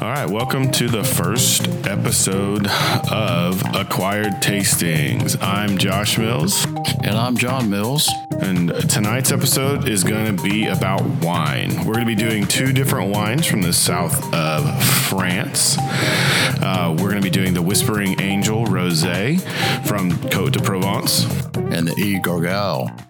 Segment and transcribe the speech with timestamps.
[0.00, 2.66] All right, welcome to the first episode
[3.10, 5.36] of Acquired Tastings.
[5.42, 6.64] I'm Josh Mills,
[7.04, 8.08] And I'm John Mills.
[8.40, 11.76] and tonight's episode is going to be about wine.
[11.84, 15.76] We're going to be doing two different wines from the south of France.
[15.78, 19.38] Uh, we're going to be doing the Whispering Angel Rosé
[19.86, 21.24] from Côte de Provence.
[21.54, 22.18] and the E.
[22.18, 23.06] Guigal.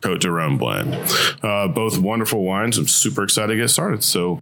[0.00, 0.94] Cote de Rhone blend.
[1.42, 2.78] Uh, both wonderful wines.
[2.78, 4.02] I'm super excited to get started.
[4.02, 4.40] So,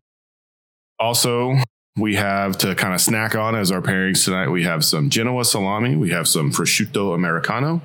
[0.99, 1.57] also,
[1.97, 4.49] we have to kind of snack on as our pairings tonight.
[4.49, 7.83] We have some Genoa salami, we have some prosciutto americano,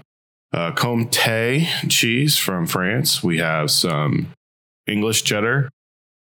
[0.52, 4.27] uh, Comté cheese from France, we have some
[4.88, 5.70] English cheddar,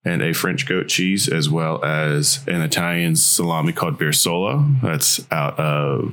[0.04, 4.80] and a French goat cheese, as well as an Italian salami called Bresaola.
[4.80, 6.12] That's out of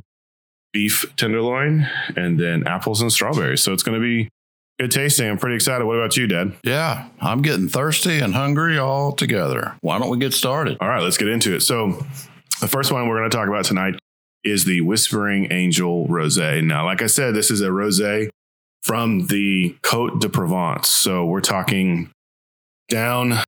[0.72, 3.62] beef tenderloin, and then apples and strawberries.
[3.62, 4.28] So it's going to be
[4.78, 5.28] good tasting.
[5.28, 5.84] I'm pretty excited.
[5.84, 6.56] What about you, Dad?
[6.62, 9.76] Yeah, I'm getting thirsty and hungry all together.
[9.80, 10.78] Why don't we get started?
[10.80, 11.60] All right, let's get into it.
[11.60, 12.04] So,
[12.60, 13.98] the first one we're going to talk about tonight
[14.44, 16.64] is the Whispering Angel Rosé.
[16.64, 18.28] Now, like I said, this is a rosé
[18.82, 20.88] from the Côte de Provence.
[20.88, 22.10] So, we're talking
[22.88, 23.42] down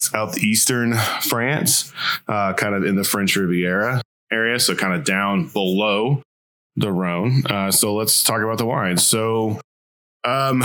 [0.00, 1.92] southeastern France,
[2.28, 4.00] uh, kind of in the French Riviera
[4.32, 4.58] area.
[4.58, 6.22] So, kind of down below
[6.76, 7.42] the Rhone.
[7.46, 8.96] Uh, so, let's talk about the wine.
[8.98, 9.60] So,
[10.24, 10.60] um,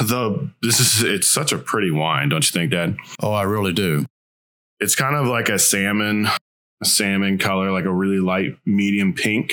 [0.00, 2.96] the this is it's such a pretty wine, don't you think, Dad?
[3.22, 4.06] Oh, I really do.
[4.80, 6.26] it's kind of like a salmon
[6.82, 9.52] a salmon color like a really light medium pink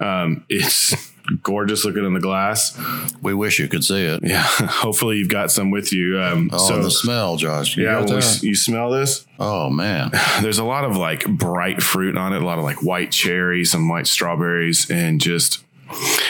[0.00, 0.94] um, it's
[1.42, 2.78] gorgeous looking in the glass
[3.22, 4.20] We wish you could see it.
[4.22, 7.76] yeah hopefully you've got some with you um, Oh, so the smell, Josh.
[7.76, 8.14] You yeah we,
[8.48, 10.10] you smell this oh, man.
[10.42, 13.70] there's a lot of like bright fruit on it a lot of like white cherries
[13.70, 15.62] some white strawberries and just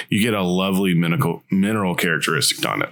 [0.09, 2.91] you get a lovely mineral mineral characteristic on it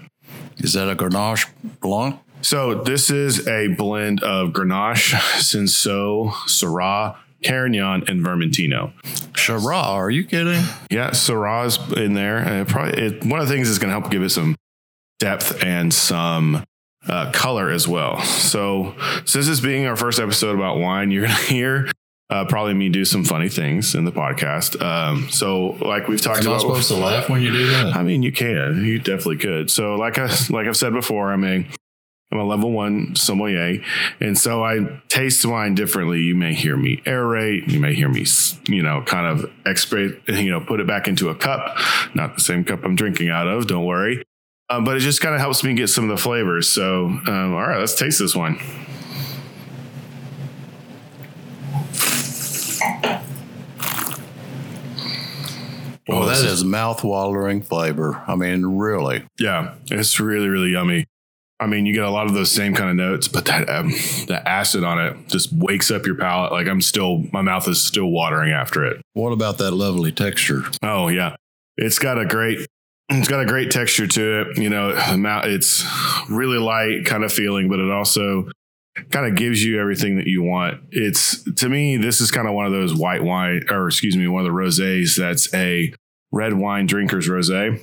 [0.59, 1.49] Is that a Grenache
[1.81, 2.19] Blanc?
[2.41, 8.93] So this is a blend of Grenache, Cinsault, Syrah, Carignan, and Vermentino.
[9.37, 10.63] Shiraz, are you kidding?
[10.91, 12.39] Yeah, Syrah's in there.
[12.39, 14.57] And it probably it, one of the things is going to help give it some
[15.19, 16.65] depth and some
[17.07, 18.21] uh, color as well.
[18.23, 21.91] So since this being our first episode about wine, you're going to hear
[22.31, 24.81] uh, probably me do some funny things in the podcast.
[24.81, 26.61] Um, so like we've talked Am I about.
[26.63, 27.95] supposed to laugh when you do that?
[27.95, 28.85] I mean, you can.
[28.85, 29.71] You definitely could.
[29.71, 31.67] So, like I like I've said before, I'm a
[32.33, 33.81] I'm a level one sommelier,
[34.19, 36.21] and so I taste wine differently.
[36.21, 37.69] You may hear me aerate.
[37.71, 38.25] You may hear me,
[38.67, 41.79] you know, kind of expert, you know, put it back into a cup,
[42.15, 43.67] not the same cup I'm drinking out of.
[43.69, 44.25] Don't worry.
[44.71, 46.69] Um, but it just kind of helps me get some of the flavors.
[46.69, 48.59] So, um, all right, let's taste this one.
[56.07, 58.23] Well, Oh, that is mouth-watering flavor.
[58.27, 59.25] I mean, really.
[59.39, 61.07] Yeah, it's really really yummy.
[61.65, 63.89] I mean, you get a lot of those same kind of notes, but that um,
[63.89, 66.53] the acid on it just wakes up your palate.
[66.53, 69.01] Like I'm still, my mouth is still watering after it.
[69.15, 70.65] What about that lovely texture?
[70.83, 71.37] Oh yeah,
[71.79, 72.67] it's got a great,
[73.09, 74.59] it's got a great texture to it.
[74.59, 75.83] You know, it's
[76.29, 78.51] really light kind of feeling, but it also
[79.09, 80.83] kind of gives you everything that you want.
[80.91, 84.29] It's to me, this is kind of one of those white wine, or excuse me,
[84.29, 85.95] one of the rosés that's a
[86.31, 87.83] red wine drinker's rosé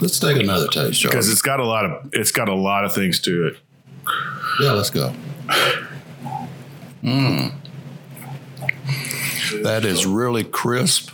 [0.00, 1.10] Let's take another taste, Josh.
[1.10, 3.56] because it's got a lot of, it's got a lot of things to it.
[4.60, 5.14] Yeah, let's go.
[7.02, 7.52] Mmm.
[9.62, 11.10] That is really crisp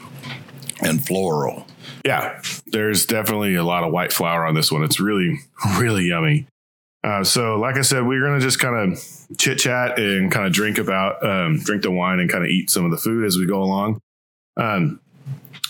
[0.83, 1.67] and floral.
[2.05, 4.85] Yeah, there's definitely a lot of white flower on this one.
[4.85, 5.41] It's really,
[5.79, 6.47] really yummy.
[7.03, 9.03] Uh, so, like I said, we're gonna just kind of
[9.39, 12.71] chit chat and kind of drink about, um, drink the wine and kind of eat
[12.71, 14.01] some of the food as we go along.
[14.57, 15.01] Um,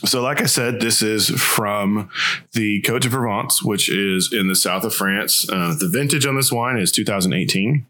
[0.08, 2.10] so, like I said, this is from
[2.52, 5.48] the Côte de Provence, which is in the south of France.
[5.48, 7.86] Uh, the vintage on this wine is 2018.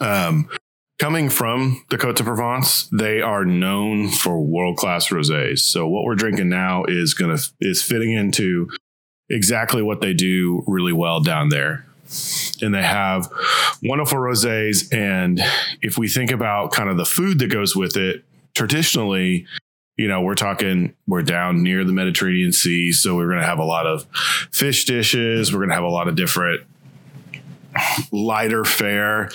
[0.00, 0.48] Um,
[0.98, 5.60] coming from the Côte de Provence, they are known for world class rosés.
[5.60, 8.68] So what we're drinking now is gonna is fitting into
[9.28, 11.86] exactly what they do really well down there.
[12.60, 13.28] And they have
[13.82, 14.92] wonderful rosés.
[14.92, 15.40] And
[15.80, 19.46] if we think about kind of the food that goes with it, traditionally,
[20.00, 22.90] you know, we're talking, we're down near the Mediterranean Sea.
[22.90, 24.06] So we're going to have a lot of
[24.50, 25.52] fish dishes.
[25.52, 26.62] We're going to have a lot of different
[28.10, 29.28] lighter fare,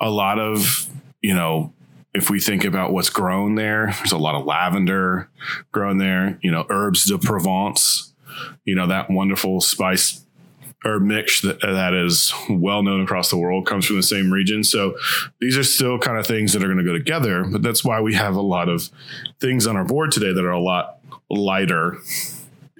[0.00, 0.88] a lot of,
[1.22, 1.72] you know,
[2.14, 5.28] if we think about what's grown there, there's a lot of lavender
[5.72, 8.14] grown there, you know, herbs de Provence,
[8.64, 10.21] you know, that wonderful spice
[10.84, 14.64] herb mix that, that is well known across the world comes from the same region.
[14.64, 14.96] So
[15.40, 18.00] these are still kind of things that are going to go together, but that's why
[18.00, 18.90] we have a lot of
[19.40, 20.98] things on our board today that are a lot
[21.30, 21.98] lighter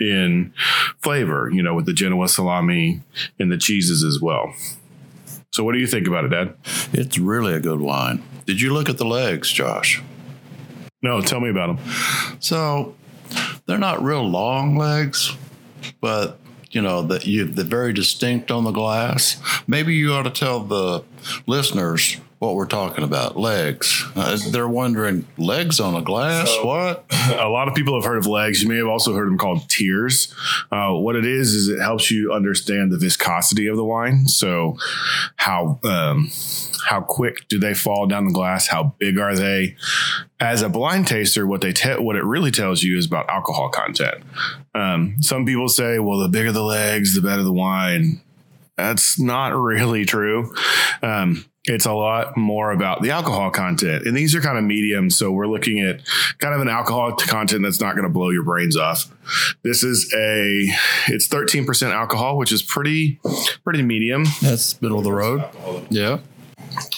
[0.01, 0.53] in
[0.99, 3.03] flavor, you know, with the Genoa salami
[3.39, 4.55] and the cheeses as well.
[5.53, 6.55] So, what do you think about it, Dad?
[6.93, 8.23] It's really a good wine.
[8.47, 10.03] Did you look at the legs, Josh?
[11.03, 12.37] No, tell me about them.
[12.41, 12.95] So
[13.67, 15.37] they're not real long legs,
[16.01, 16.39] but
[16.73, 19.41] you know that you they're very distinct on the glass.
[19.67, 21.05] Maybe you ought to tell the
[21.47, 23.37] listeners what we're talking about.
[23.37, 24.05] Legs.
[24.17, 26.51] Uh, they're wondering legs on a glass.
[26.51, 27.05] So- what?
[27.39, 28.65] A lot of people have heard of legs.
[28.65, 30.35] You may have also heard them called tears.
[30.73, 34.27] Uh, what it is is it helps you understand the viscosity of the wine.
[34.27, 34.77] So,
[35.37, 36.31] how um,
[36.85, 38.67] how quick do they fall down the glass?
[38.67, 39.77] How big are they?
[40.41, 43.69] As a blind taster, what they te- what it really tells you is about alcohol
[43.69, 44.25] content.
[44.75, 48.21] Um, some people say, well, the bigger the legs, the better the wine.
[48.77, 50.53] That's not really true.
[51.03, 54.05] Um, it's a lot more about the alcohol content.
[54.05, 55.11] And these are kind of medium.
[55.11, 56.01] So we're looking at
[56.39, 59.09] kind of an alcohol content that's not going to blow your brains off.
[59.63, 63.21] This is a, it's 13% alcohol, which is pretty,
[63.63, 64.25] pretty medium.
[64.41, 65.45] That's middle of the road.
[65.89, 66.19] Yeah.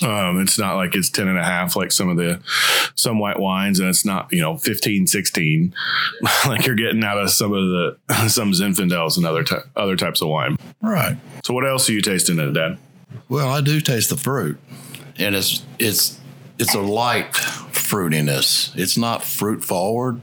[0.02, 2.40] Um, it's not like it's 10 and a half, like some of the,
[2.94, 3.80] some white wines.
[3.80, 5.74] And it's not, you know, 15, 16,
[6.46, 10.22] like you're getting out of some of the, some Zinfandels and other, ty- other types
[10.22, 10.56] of wine.
[10.80, 11.18] Right.
[11.44, 12.78] So what else are you tasting in it, Dad?
[13.28, 14.58] Well, I do taste the fruit,
[15.18, 16.20] and it's it's
[16.58, 18.76] it's a light fruitiness.
[18.76, 20.20] It's not fruit forward,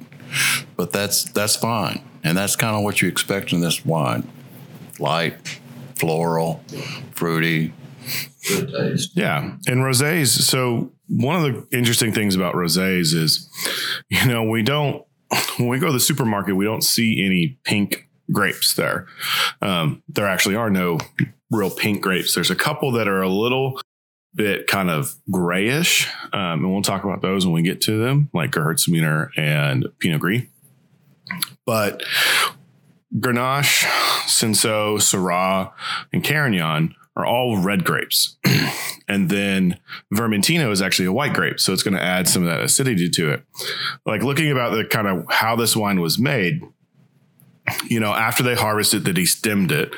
[0.76, 4.30] but that's that's fine, and that's kind of what you expect in this wine:
[5.00, 5.60] light,
[5.96, 6.64] floral,
[7.12, 7.74] fruity.
[8.48, 9.12] Good taste.
[9.16, 9.58] Yeah.
[9.68, 10.28] And rosés.
[10.28, 13.48] So one of the interesting things about rosés is,
[14.10, 15.06] you know, we don't,
[15.58, 19.08] when we go to the supermarket, we don't see any pink grapes there.
[19.62, 21.00] Um, there actually are no
[21.52, 22.34] real pink grapes.
[22.34, 23.80] There's a couple that are a little
[24.34, 26.08] bit kind of grayish.
[26.34, 30.22] Um, and we'll talk about those when we get to them, like Gewürztraminer and Pinot
[30.22, 30.44] Gris.
[31.66, 32.04] But
[33.18, 33.86] Grenache,
[34.26, 35.72] Cinsault, Syrah,
[36.14, 38.38] and Carignan are all red grapes.
[39.08, 39.78] and then
[40.14, 41.60] Vermentino is actually a white grape.
[41.60, 43.44] So it's going to add some of that acidity to it.
[44.06, 46.62] Like looking about the kind of how this wine was made,
[47.86, 49.94] you know, after they harvested it, they destemmed it.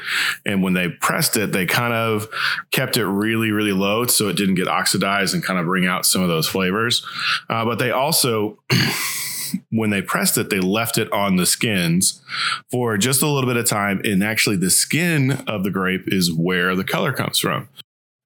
[0.45, 2.27] And when they pressed it, they kind of
[2.71, 6.06] kept it really, really low so it didn't get oxidized and kind of bring out
[6.06, 7.06] some of those flavors.
[7.50, 8.60] Uh, but they also,
[9.71, 12.21] when they pressed it, they left it on the skins
[12.71, 14.01] for just a little bit of time.
[14.04, 17.69] And actually, the skin of the grape is where the color comes from.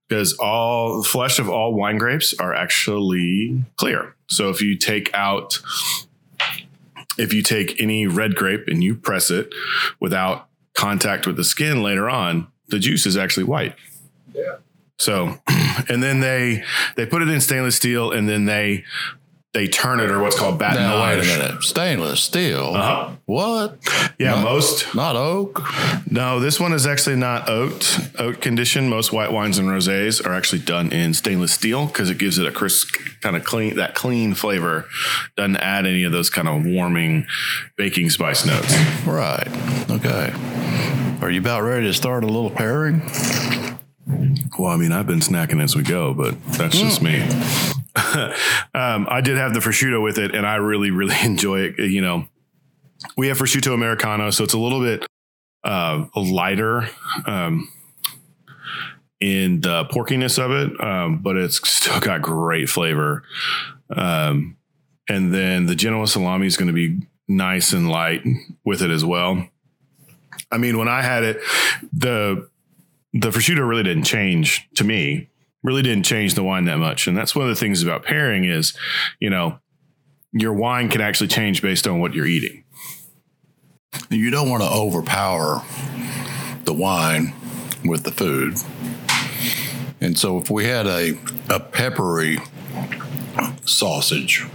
[0.10, 4.16] Because all the flesh of all wine grapes are actually clear.
[4.30, 5.60] So if you take out
[7.18, 9.54] if you take any red grape and you press it
[10.00, 13.76] without contact with the skin later on, the juice is actually white.
[14.34, 14.58] Yeah.
[15.00, 15.40] So,
[15.90, 16.64] and then they
[16.96, 18.84] they put it in stainless steel, and then they
[19.58, 21.64] they turn it or what's called Now wait a minute.
[21.64, 22.76] Stainless steel.
[22.76, 23.10] Uh-huh.
[23.26, 23.80] What?
[24.20, 25.64] Yeah, Not- most Not oak.
[26.12, 28.88] no, this one is actually not oaked oak condition.
[28.88, 32.46] Most white wines and rosés are actually done in stainless steel because it gives it
[32.46, 32.88] a crisp
[33.22, 34.86] kind of clean that clean flavor.
[35.36, 37.26] Doesn't add any of those kind of warming
[37.78, 38.76] baking spice notes.
[39.08, 39.48] Right.
[39.90, 40.32] Okay.
[41.22, 43.02] Are you about ready to start a little pairing?
[44.60, 47.26] Well, I mean, I've been snacking as we go, but that's just me.
[48.74, 51.80] um, I did have the prosciutto with it, and I really, really enjoy it.
[51.80, 52.28] You know,
[53.16, 55.06] we have prosciutto americano, so it's a little bit
[55.64, 56.90] uh, lighter
[57.26, 57.70] um,
[59.20, 63.24] in the porkiness of it, um, but it's still got great flavor.
[63.96, 64.58] Um,
[65.10, 68.24] and then the Genoa salami is going to be nice and light
[68.64, 69.48] with it as well.
[70.52, 71.42] I mean, when I had it,
[71.92, 72.48] the
[73.14, 75.30] the prosciutto really didn't change to me
[75.68, 78.46] really didn't change the wine that much and that's one of the things about pairing
[78.46, 78.74] is
[79.20, 79.60] you know
[80.34, 82.64] your wine can actually change based on what you're eating
[84.10, 85.64] You don't want to overpower
[86.66, 87.34] the wine
[87.86, 88.56] with the food.
[90.02, 91.18] And so if we had a,
[91.50, 92.38] a peppery
[93.66, 94.46] sausage,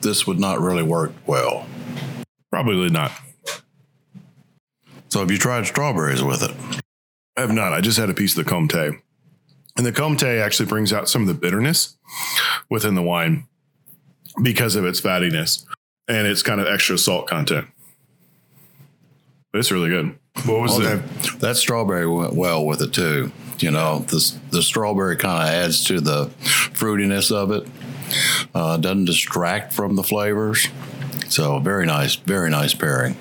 [0.00, 1.66] this would not really work well.
[2.50, 3.12] probably not
[5.08, 6.52] So have you tried strawberries with it?
[7.36, 8.94] i have not i just had a piece of the comte
[9.76, 11.96] and the comte actually brings out some of the bitterness
[12.70, 13.46] within the wine
[14.42, 15.64] because of its fattiness
[16.08, 17.66] and its kind of extra salt content
[19.52, 22.92] but it's really good what was Well, the that, that strawberry went well with it
[22.92, 23.30] too.
[23.58, 27.68] You know, the, the strawberry kind of adds to the fruitiness of it.
[28.54, 30.68] Uh, doesn't distract from the flavors.
[31.28, 33.16] So very nice, very nice pairing.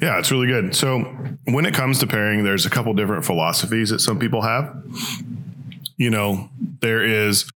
[0.00, 0.74] Yeah, it's really good.
[0.74, 1.00] So
[1.44, 4.76] when it comes to pairing, there's a couple different philosophies that some people have.
[5.96, 6.50] You know,
[6.80, 7.50] there is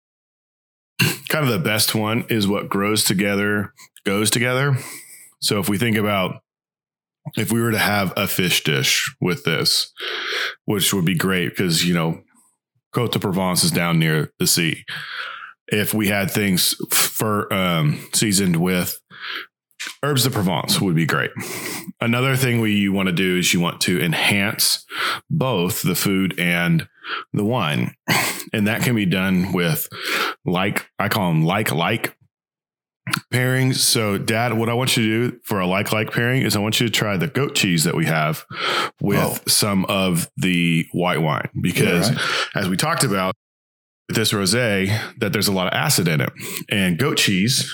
[1.28, 3.74] kind of the best one is what grows together
[4.06, 4.78] goes together.
[5.40, 6.42] So if we think about
[7.36, 9.94] if we were to have a fish dish with this,
[10.66, 12.22] which would be great because, you know,
[12.94, 14.84] Cote de Provence is down near the sea.
[15.68, 19.00] If we had things for um, seasoned with
[20.04, 21.32] herbs de Provence would be great.
[22.02, 24.86] Another thing we you want to do is you want to enhance
[25.30, 26.88] both the food and
[27.34, 27.96] the wine.
[28.54, 29.88] And that can be done with
[30.46, 32.16] like I call them like like
[33.34, 33.76] pairings.
[33.76, 36.60] So, Dad, what I want you to do for a like like pairing is I
[36.60, 38.46] want you to try the goat cheese that we have
[39.02, 39.38] with oh.
[39.48, 42.22] some of the white wine because, right.
[42.56, 43.36] as we talked about
[44.08, 46.32] this rosé, that there's a lot of acid in it,
[46.70, 47.72] and goat cheese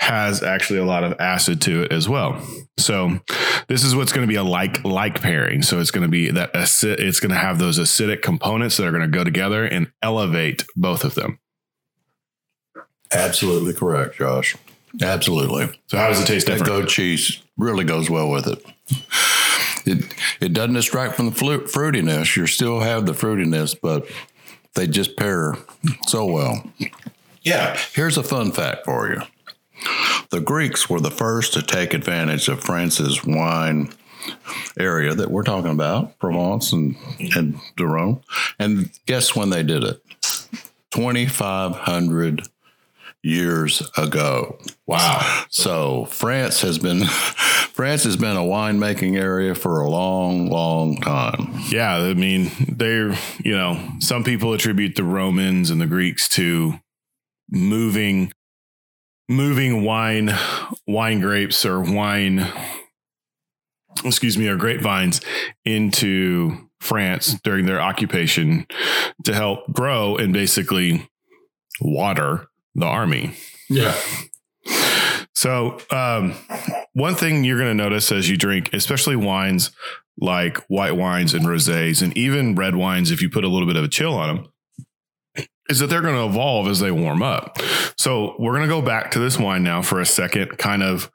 [0.00, 2.42] has actually a lot of acid to it as well.
[2.78, 3.20] So
[3.68, 5.60] this is what's going to be a like like pairing.
[5.60, 8.86] So it's going to be that acid, it's going to have those acidic components that
[8.86, 11.38] are going to go together and elevate both of them.
[13.12, 14.56] Absolutely correct, Josh.
[15.02, 15.78] Absolutely.
[15.88, 16.66] So how does it taste different?
[16.66, 18.64] goat cheese really goes well with it.
[19.86, 22.36] It it doesn't distract from the fruitiness.
[22.36, 24.06] You still have the fruitiness, but
[24.74, 25.56] they just pair
[26.06, 26.64] so well.
[27.42, 27.76] Yeah.
[27.94, 29.22] Here's a fun fact for you.
[30.30, 33.92] The Greeks were the first to take advantage of France's wine
[34.78, 36.96] area that we're talking about, Provence and,
[37.34, 38.22] and Rhone.
[38.58, 40.02] And guess when they did it?
[40.90, 42.42] 2,500
[43.22, 44.58] years ago.
[44.86, 45.44] Wow.
[45.50, 47.04] So France has been
[47.72, 51.54] France has been a winemaking area for a long, long time.
[51.70, 56.80] Yeah, I mean, they're, you know, some people attribute the Romans and the Greeks to
[57.50, 58.32] moving
[59.30, 60.36] moving wine
[60.88, 62.44] wine grapes or wine
[64.04, 65.20] excuse me or grapevines
[65.64, 68.66] into France during their occupation
[69.24, 71.08] to help grow and basically
[71.80, 73.34] water the army.
[73.68, 73.96] Yeah.
[75.34, 76.34] So, um,
[76.92, 79.70] one thing you're going to notice as you drink, especially wines
[80.18, 83.76] like white wines and rosés, and even red wines, if you put a little bit
[83.76, 84.52] of a chill on them,
[85.70, 87.58] is that they're going to evolve as they warm up.
[87.96, 91.10] So, we're going to go back to this wine now for a second, kind of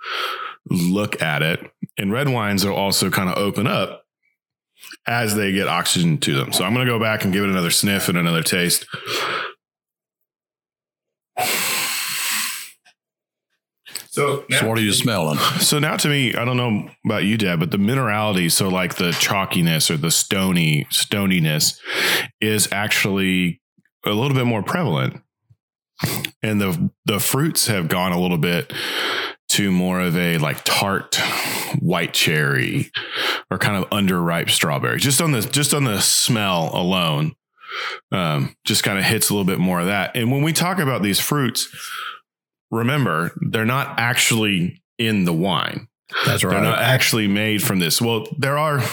[0.70, 1.72] look at it.
[1.98, 4.06] And red wines will also kind of open up
[5.08, 6.52] as they get oxygen to them.
[6.52, 8.86] So, I'm going to go back and give it another sniff and another taste.
[14.16, 15.38] So, now, so what are you smelling?
[15.60, 18.96] So now to me, I don't know about you, Dad, but the minerality, so like
[18.96, 21.78] the chalkiness or the stony stoniness,
[22.40, 23.60] is actually
[24.06, 25.22] a little bit more prevalent,
[26.42, 28.72] and the the fruits have gone a little bit
[29.50, 31.16] to more of a like tart
[31.80, 32.92] white cherry
[33.50, 35.00] or kind of underripe strawberry.
[35.00, 37.36] Just on the just on the smell alone,
[38.12, 40.16] um, just kind of hits a little bit more of that.
[40.16, 41.68] And when we talk about these fruits
[42.72, 45.88] remember, they're not actually in the wine.
[46.26, 46.52] That's right.
[46.52, 48.02] They're not actually made from this.
[48.02, 48.84] Well, there are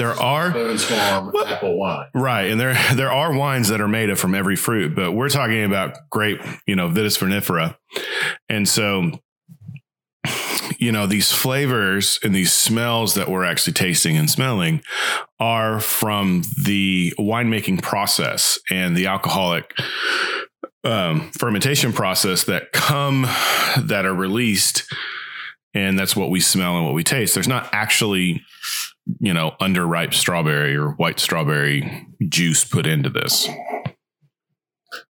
[0.00, 2.06] there are well, apple wine.
[2.14, 2.50] Right.
[2.50, 5.64] And there there are wines that are made of from every fruit, but we're talking
[5.64, 7.76] about grape, you know, vitis vinifera.
[8.48, 9.12] And so
[10.78, 14.82] you know, these flavors and these smells that we're actually tasting and smelling
[15.38, 19.74] are from the winemaking process and the alcoholic
[20.84, 23.22] um, fermentation process that come
[23.78, 24.84] that are released
[25.74, 28.42] and that's what we smell and what we taste there's not actually
[29.18, 33.48] you know underripe strawberry or white strawberry juice put into this.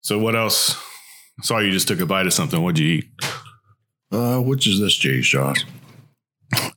[0.01, 0.75] So what else?
[1.41, 2.61] Saw you just took a bite of something.
[2.61, 3.09] What'd you eat?
[4.11, 5.65] Uh which is this cheese josh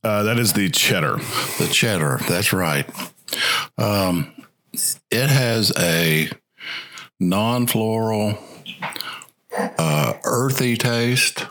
[0.04, 1.16] uh, that is the cheddar.
[1.58, 2.18] The cheddar.
[2.28, 2.88] That's right.
[3.78, 4.32] Um
[5.10, 6.30] it has a
[7.20, 8.38] non-floral
[9.78, 11.46] uh, earthy taste.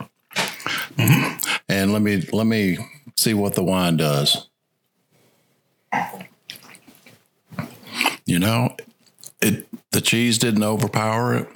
[0.98, 1.38] Mm-hmm.
[1.70, 2.78] And let me let me
[3.18, 4.50] see what the wine does.
[8.26, 8.76] You know,
[9.42, 11.48] it the cheese didn't overpower it.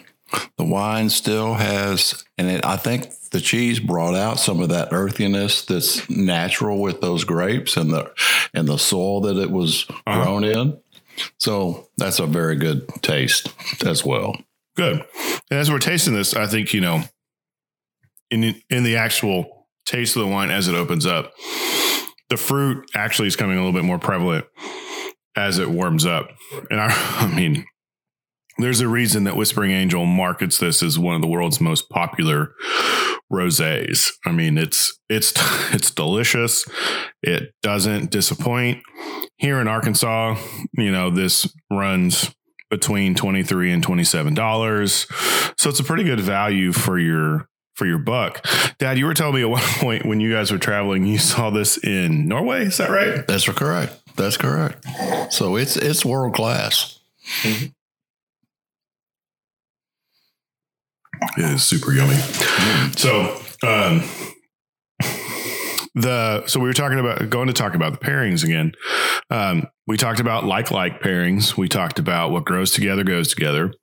[0.58, 4.90] The wine still has, and it, I think the cheese brought out some of that
[4.92, 8.12] earthiness that's natural with those grapes and the
[8.54, 10.24] and the soil that it was uh-huh.
[10.24, 10.78] grown in.
[11.38, 13.54] So that's a very good taste
[13.86, 14.36] as well.
[14.76, 15.06] Good.
[15.50, 17.04] And as we're tasting this, I think, you know,
[18.30, 21.34] in in the actual taste of the wine as it opens up,
[22.36, 24.46] the fruit actually is coming a little bit more prevalent
[25.38, 26.32] as it warms up.
[26.70, 26.90] And I,
[27.20, 27.66] I mean,
[28.58, 32.54] there's a reason that Whispering Angel markets this as one of the world's most popular
[33.32, 34.12] rosés.
[34.26, 35.34] I mean, it's it's
[35.74, 36.66] it's delicious.
[37.24, 38.82] It doesn't disappoint.
[39.38, 40.38] Here in Arkansas,
[40.74, 42.34] you know, this runs
[42.70, 45.06] between 23 and 27 dollars
[45.58, 48.46] so it's a pretty good value for your for your buck.
[48.78, 51.50] Dad, you were telling me at one point when you guys were traveling, you saw
[51.50, 52.64] this in Norway.
[52.64, 53.26] Is that right?
[53.28, 54.02] That's correct.
[54.16, 54.86] That's correct.
[55.30, 57.00] So it's it's world class.
[61.38, 62.16] It is super yummy.
[62.96, 64.04] So, um,
[65.96, 68.74] the so we were talking about going to talk about the pairings again.
[69.30, 71.58] Um, we talked about like like pairings.
[71.58, 73.74] We talked about what grows together goes together,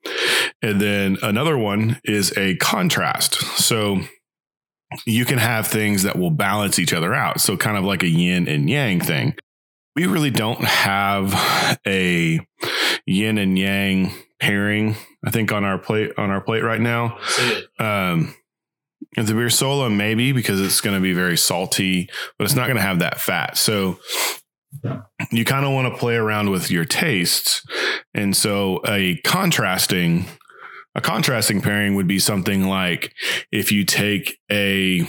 [0.61, 3.35] and then another one is a contrast.
[3.59, 4.02] So
[5.07, 7.40] you can have things that will balance each other out.
[7.40, 9.35] So kind of like a yin and yang thing.
[9.97, 11.33] We really don't have
[11.87, 12.40] a
[13.07, 14.97] yin and yang pairing.
[15.25, 17.19] I think on our plate on our plate right now.
[17.78, 18.35] Um,
[19.16, 22.83] the bresaola, maybe because it's going to be very salty, but it's not going to
[22.83, 23.57] have that fat.
[23.57, 23.99] So
[25.31, 27.62] you kind of want to play around with your tastes,
[28.14, 30.26] and so a contrasting
[30.95, 33.14] a contrasting pairing would be something like
[33.50, 35.07] if you take a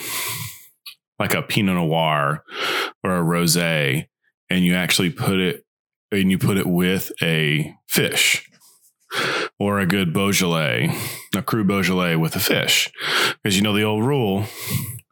[1.19, 2.43] like a pinot noir
[3.03, 4.07] or a rosé
[4.49, 5.65] and you actually put it
[6.11, 8.49] and you put it with a fish
[9.59, 10.95] or a good Beaujolais,
[11.35, 12.91] a cru Beaujolais with a fish.
[13.41, 14.45] Because you know the old rule,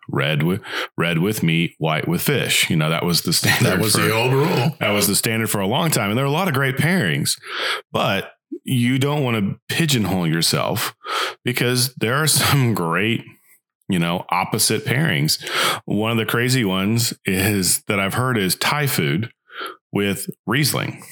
[0.09, 0.61] red with
[0.97, 2.69] red with meat, white with fish.
[2.69, 3.65] You know, that was the standard.
[3.65, 4.75] That was for- the old rule.
[4.79, 6.09] that was the standard for a long time.
[6.09, 7.39] And there are a lot of great pairings,
[7.91, 10.93] but you don't want to pigeonhole yourself
[11.43, 13.23] because there are some great,
[13.87, 15.41] you know, opposite pairings.
[15.85, 19.31] One of the crazy ones is that I've heard is Thai food
[19.93, 21.03] with Riesling.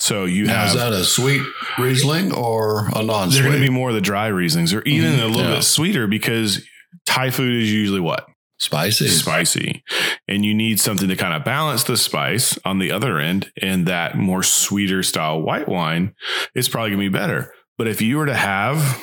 [0.00, 1.42] So you Now, have is that a sweet
[1.78, 3.28] Riesling or a non?
[3.30, 5.22] they're going to be more of the dry Rieslings or even Mhm.
[5.22, 5.56] a little Yeah.
[5.56, 6.62] bit sweeter because
[7.06, 8.26] Thai food is usually what?
[8.58, 9.08] spicy.
[9.08, 9.82] spicy.
[10.28, 13.50] And you need something to kind of balance the spice on the other end.
[13.62, 16.12] And that more sweeter style white wine
[16.54, 17.52] is probably going to be better.
[17.78, 18.98] But if you were to have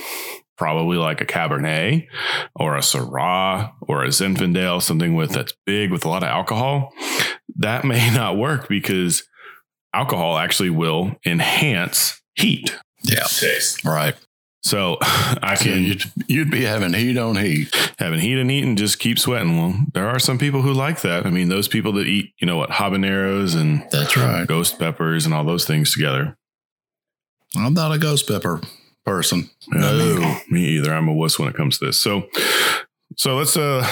[0.60, 2.06] probably like a Cabernet
[2.56, 6.92] or a Syrah or a Zinfandel, something with that's big with a lot of alcohol,
[7.58, 9.24] that may not work because
[9.98, 13.24] alcohol actually will enhance heat Yeah.
[13.24, 13.84] taste.
[13.84, 14.16] Right.
[14.64, 17.74] So I So can you'd, you'd be having heat on heat.
[18.00, 19.58] having heat and eat and just keep sweating.
[19.58, 21.26] Well, there are some people who like that.
[21.26, 24.48] I mean, those people that eat, you know what, habaneros and That's right.
[24.48, 26.38] ghost peppers and all those things together.
[27.56, 28.62] I'm not a ghost pepper
[29.06, 29.50] person.
[29.74, 30.20] Yeah, No.
[30.20, 30.94] me, me either.
[30.94, 32.00] I'm a wuss when it comes to this.
[32.00, 32.28] So,
[33.16, 33.84] so let's uh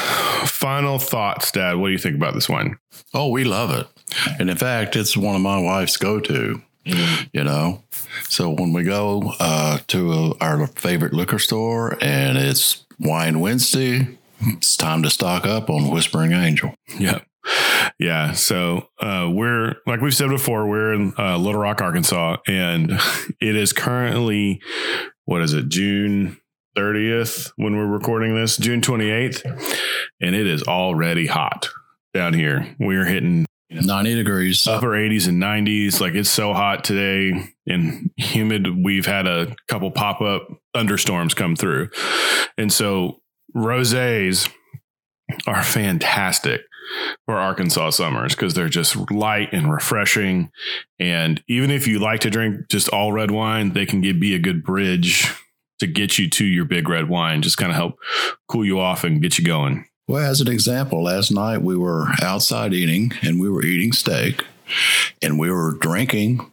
[0.45, 1.77] final thoughts, Dad.
[1.77, 2.77] What do you think about this wine?
[3.13, 3.87] Oh, we love it.
[4.39, 7.83] And in fact, it's one of my wife's go to, you know.
[8.29, 14.17] So when we go uh, to a, our favorite liquor store and it's Wine Wednesday,
[14.41, 16.75] it's time to stock up on Whispering Angel.
[16.99, 17.21] Yeah.
[17.99, 18.31] Yeah.
[18.33, 22.91] So uh, we're, like we've said before, we're in uh, Little Rock, Arkansas, and
[23.41, 24.61] it is currently,
[25.25, 26.37] what is it, June
[26.75, 29.43] 30th when we're recording this, June 28th,
[30.21, 31.69] and it is already hot
[32.13, 32.75] down here.
[32.79, 34.67] We're hitting 90 degrees.
[34.67, 35.99] upper 80s and 90s.
[35.99, 37.33] Like it's so hot today
[37.67, 38.83] and humid.
[38.83, 41.89] We've had a couple pop up thunderstorms come through.
[42.57, 43.21] And so
[43.55, 44.49] rosés
[45.47, 46.61] are fantastic
[47.25, 50.51] for Arkansas summers because they're just light and refreshing.
[50.99, 54.35] And even if you like to drink just all red wine, they can give, be
[54.35, 55.33] a good bridge
[55.79, 57.99] to get you to your big red wine, just kind of help
[58.47, 59.85] cool you off and get you going.
[60.07, 64.43] Well, as an example, last night we were outside eating and we were eating steak
[65.21, 66.51] and we were drinking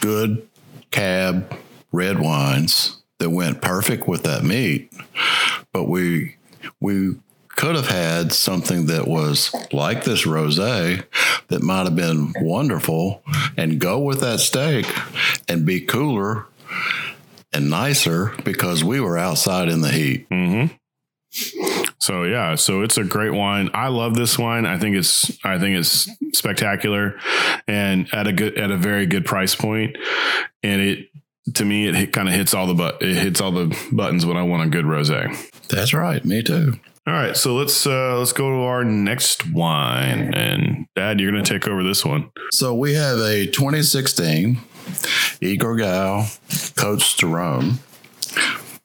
[0.00, 0.46] good
[0.90, 1.56] cab
[1.92, 4.92] red wines that went perfect with that meat.
[5.72, 6.36] But we
[6.80, 7.16] we
[7.48, 11.04] could have had something that was like this rosé
[11.48, 13.22] that might have been wonderful
[13.56, 14.86] and go with that steak
[15.48, 16.46] and be cooler
[17.56, 20.28] and nicer because we were outside in the heat.
[20.30, 20.74] Mm-hmm.
[21.98, 23.70] So yeah, so it's a great wine.
[23.74, 24.64] I love this wine.
[24.64, 27.18] I think it's I think it's spectacular,
[27.66, 29.96] and at a good at a very good price point.
[30.62, 31.08] And it
[31.54, 34.36] to me it kind of hits all the but it hits all the buttons when
[34.36, 35.34] I want a good rosé.
[35.68, 36.74] That's right, me too.
[37.06, 40.34] All right, so let's uh let's go to our next wine.
[40.34, 42.30] And Dad, you're gonna take over this one.
[42.52, 44.58] So we have a 2016
[45.40, 46.22] Igor Gal
[46.76, 47.78] Côtes du Rhône,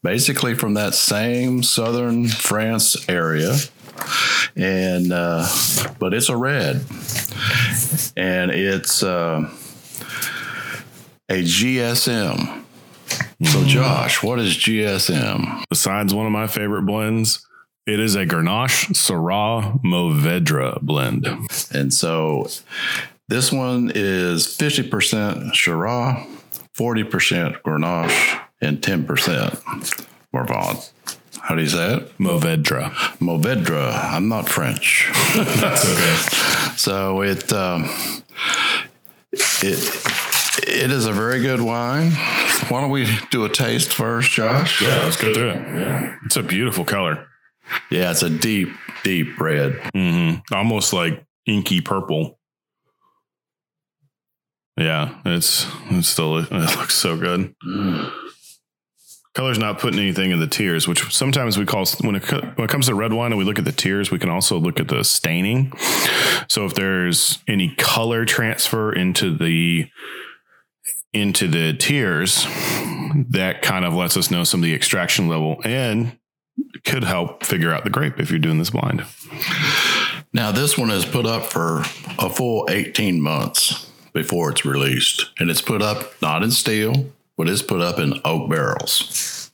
[0.04, 3.56] basically from that same southern France area,
[4.56, 5.48] and uh,
[6.00, 6.84] but it's a red,
[8.18, 9.50] and it's uh,
[11.30, 12.64] a GSM.
[13.44, 15.64] So Josh, what is GSM?
[15.70, 17.46] Besides one of my favorite blends,
[17.88, 21.28] it is a Grenache Syrah Mourvedre blend.
[21.74, 22.48] And so
[23.32, 26.28] this one is 50% Shiraz,
[26.78, 30.78] 40% Grenache, and 10% Morvan.
[31.40, 32.18] How do you say it?
[32.18, 32.90] Movedra.
[33.20, 34.14] Movedra.
[34.14, 35.10] I'm not French.
[35.36, 36.76] That's okay.
[36.76, 37.90] So it um,
[39.32, 39.80] it
[40.68, 42.12] it is a very good wine.
[42.68, 44.82] Why don't we do a taste first, Josh?
[44.82, 45.56] Yeah, let's go through it.
[45.56, 46.18] Yeah.
[46.26, 47.28] It's a beautiful color.
[47.90, 48.70] Yeah, it's a deep,
[49.04, 49.78] deep red.
[49.96, 50.54] Mm-hmm.
[50.54, 52.38] Almost like inky purple.
[54.78, 57.54] Yeah, it's it's still it looks so good.
[59.34, 62.70] Color's not putting anything in the tears, which sometimes we call when it when it
[62.70, 64.88] comes to red wine and we look at the tears, we can also look at
[64.90, 65.72] the staining.
[66.50, 69.90] So if there's any color transfer into the
[71.14, 72.46] into the tears,
[73.30, 76.18] that kind of lets us know some of the extraction level and
[76.86, 79.06] could help figure out the grape if you're doing this blind.
[80.34, 81.80] Now, this one is put up for
[82.18, 85.32] a full 18 months before it's released.
[85.40, 87.06] And it's put up not in steel,
[87.38, 89.52] but it's put up in oak barrels.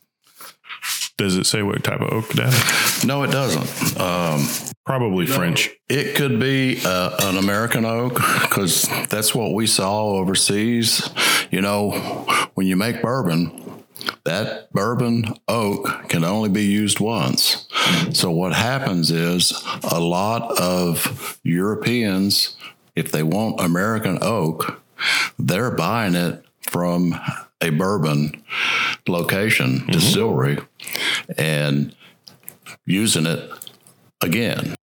[1.16, 3.04] Does it say what type of oak that is?
[3.04, 4.00] No, it doesn't.
[4.00, 4.46] Um,
[4.86, 5.70] Probably French.
[5.88, 11.10] it could be uh, an American oak because that's what we saw overseas.
[11.50, 11.90] You know,
[12.54, 13.82] when you make bourbon,
[14.24, 17.66] that bourbon oak can only be used once.
[18.12, 22.56] So what happens is a lot of Europeans,
[22.98, 24.82] if they want American oak,
[25.38, 27.14] they're buying it from
[27.60, 28.42] a bourbon
[29.06, 30.58] location, distillery,
[31.36, 31.94] and
[32.86, 33.50] using it
[34.22, 34.74] again.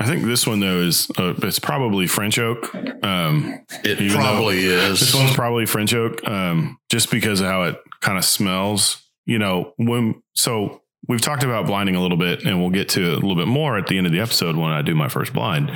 [0.00, 2.74] I think this one though is uh, it's probably French oak.
[3.02, 8.18] Um, It probably this one's probably French oak, um, just because of how it kind
[8.18, 9.02] of smells.
[9.26, 13.12] You know, when so we've talked about blinding a little bit, and we'll get to
[13.12, 15.32] a little bit more at the end of the episode when I do my first
[15.32, 15.70] blind.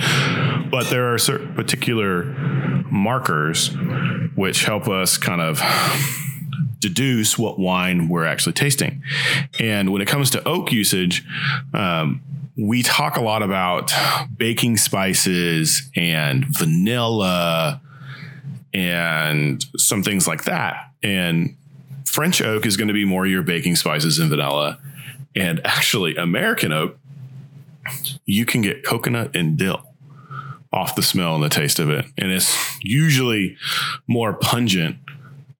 [0.70, 2.24] But there are certain particular
[2.90, 3.74] markers
[4.34, 5.60] which help us kind of
[6.78, 9.02] deduce what wine we're actually tasting.
[9.60, 11.24] And when it comes to oak usage,
[11.72, 12.20] um,
[12.56, 13.92] we talk a lot about
[14.36, 17.80] baking spices and vanilla
[18.74, 20.90] and some things like that.
[21.02, 21.56] And
[22.04, 24.78] French oak is going to be more your baking spices and vanilla.
[25.34, 26.98] And actually, American oak,
[28.24, 29.86] you can get coconut and dill
[30.72, 32.06] off the smell and the taste of it.
[32.16, 33.56] And it's usually
[34.06, 35.01] more pungent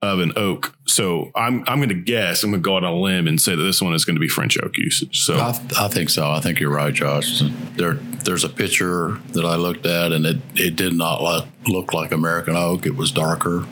[0.03, 0.77] of an oak.
[0.85, 3.41] So I'm I'm going to guess, I'm going to go out on a limb and
[3.41, 5.23] say that this one is going to be French oak usage.
[5.23, 6.29] So I, I think so.
[6.29, 7.43] I think you're right, Josh.
[7.77, 11.95] There, there's a picture that I looked at, and it, it did not look, look
[11.95, 12.85] like American oak.
[12.85, 13.65] It was darker.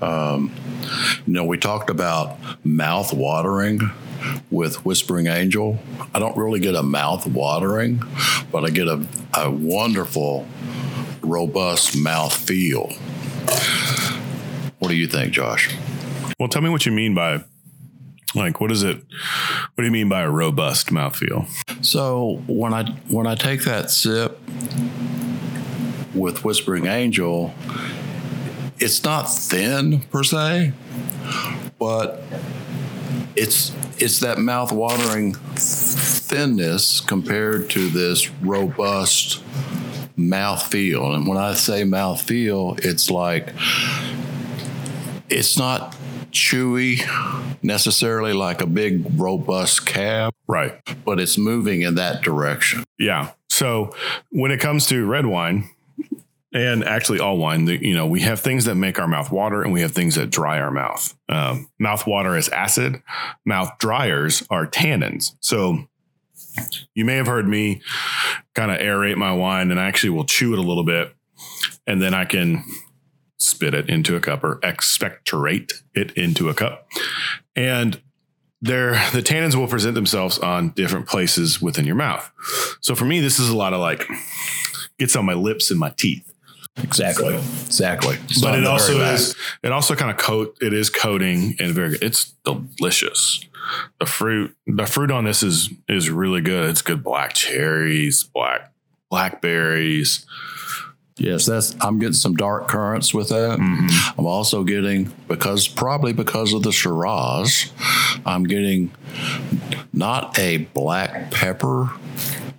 [0.00, 0.52] Um,
[1.26, 3.90] you know, we talked about mouth watering
[4.50, 5.78] with Whispering Angel.
[6.14, 8.02] I don't really get a mouth watering,
[8.50, 10.46] but I get a, a wonderful,
[11.20, 12.92] robust mouth feel.
[14.82, 15.72] What do you think, Josh?
[16.40, 17.44] Well, tell me what you mean by
[18.34, 18.96] like what is it?
[18.96, 21.46] What do you mean by a robust mouthfeel?
[21.84, 24.40] So when I when I take that sip
[26.16, 27.54] with Whispering Angel,
[28.80, 30.72] it's not thin per se,
[31.78, 32.20] but
[33.36, 39.44] it's it's that mouth watering thinness compared to this robust
[40.16, 41.14] mouth feel.
[41.14, 43.50] And when I say mouth feel, it's like
[45.32, 45.96] it's not
[46.30, 47.00] chewy
[47.62, 50.80] necessarily like a big robust cab Right.
[51.04, 52.84] but it's moving in that direction.
[52.98, 53.32] Yeah.
[53.50, 53.94] So
[54.30, 55.68] when it comes to red wine,
[56.54, 59.62] and actually all wine, the, you know, we have things that make our mouth water,
[59.62, 61.14] and we have things that dry our mouth.
[61.28, 63.02] Um, mouth water is acid.
[63.46, 65.34] Mouth dryers are tannins.
[65.40, 65.88] So
[66.94, 67.80] you may have heard me
[68.54, 71.14] kind of aerate my wine, and I actually will chew it a little bit,
[71.86, 72.62] and then I can
[73.42, 76.88] spit it into a cup or expectorate it into a cup,
[77.56, 78.00] and
[78.62, 82.30] there the tannins will present themselves on different places within your mouth.
[82.80, 84.06] So for me, this is a lot of like
[84.98, 86.32] gets on my lips and my teeth.
[86.76, 87.34] Exactly.
[87.34, 88.16] Exactly.
[88.40, 92.02] but it also is it also kind of coat it is coating and very good.
[92.02, 93.44] It's delicious.
[93.98, 96.70] The fruit the fruit on this is is really good.
[96.70, 98.72] It's good black cherries, black
[99.10, 100.24] blackberries.
[101.16, 103.58] Yes, that's I'm getting some dark currants with that.
[103.58, 104.18] Mm-hmm.
[104.20, 107.70] I'm also getting because probably because of the Shiraz,
[108.24, 108.92] I'm getting
[109.92, 111.90] not a black pepper,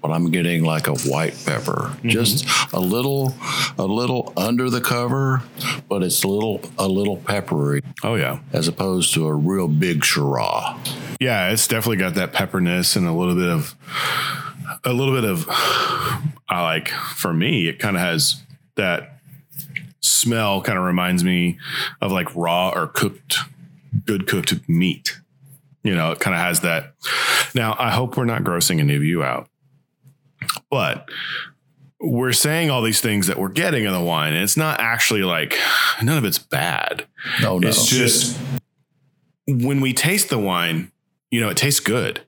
[0.02, 1.92] but I'm getting like a white pepper.
[1.96, 2.10] Mm-hmm.
[2.10, 3.34] Just a little
[3.78, 5.42] a little under the cover,
[5.90, 8.40] but it's a little a little peppery Oh yeah.
[8.54, 10.96] as opposed to a real big Shiraz.
[11.20, 13.76] Yeah, it's definitely got that pepperness and a little bit of
[14.84, 18.42] a little bit of I like for me, it kind of has
[18.76, 19.20] that
[20.02, 21.58] smell kind of reminds me
[22.02, 23.38] of like raw or cooked
[24.06, 25.20] good cooked meat.
[25.84, 26.94] You know, it kind of has that.
[27.56, 29.50] Now, I hope we're not grossing any of you out,
[30.70, 31.10] but
[32.00, 35.24] we're saying all these things that we're getting in the wine, and it's not actually
[35.24, 35.58] like
[36.02, 37.06] none of it's bad.
[37.42, 37.68] No, no.
[37.68, 38.38] It's just
[39.48, 40.92] when we taste the wine,
[41.32, 42.22] you know, it tastes good.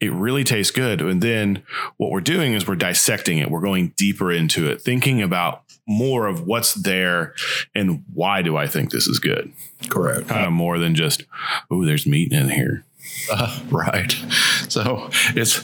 [0.00, 1.00] It really tastes good.
[1.00, 1.62] And then
[1.96, 3.50] what we're doing is we're dissecting it.
[3.50, 7.34] We're going deeper into it, thinking about more of what's there
[7.74, 9.52] and why do I think this is good?
[9.88, 10.28] correct.
[10.28, 11.24] Kind of more than just,
[11.70, 12.84] oh, there's meat in here.
[13.30, 14.12] Uh, right.
[14.68, 15.62] So it's,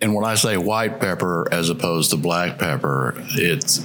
[0.00, 3.84] and when I say white pepper as opposed to black pepper, it's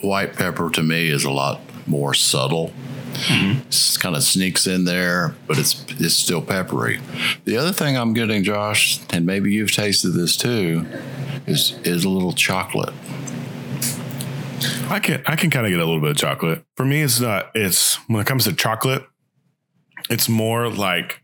[0.00, 2.72] white pepper to me is a lot more subtle.
[3.12, 3.68] Mm-hmm.
[3.68, 7.00] It kind of sneaks in there, but it's it's still peppery.
[7.44, 10.86] The other thing I'm getting, Josh, and maybe you've tasted this too,
[11.46, 12.92] is is a little chocolate.
[14.88, 16.64] I can I can kind of get a little bit of chocolate.
[16.76, 17.50] For me, it's not.
[17.54, 19.04] It's when it comes to chocolate,
[20.10, 21.22] it's more like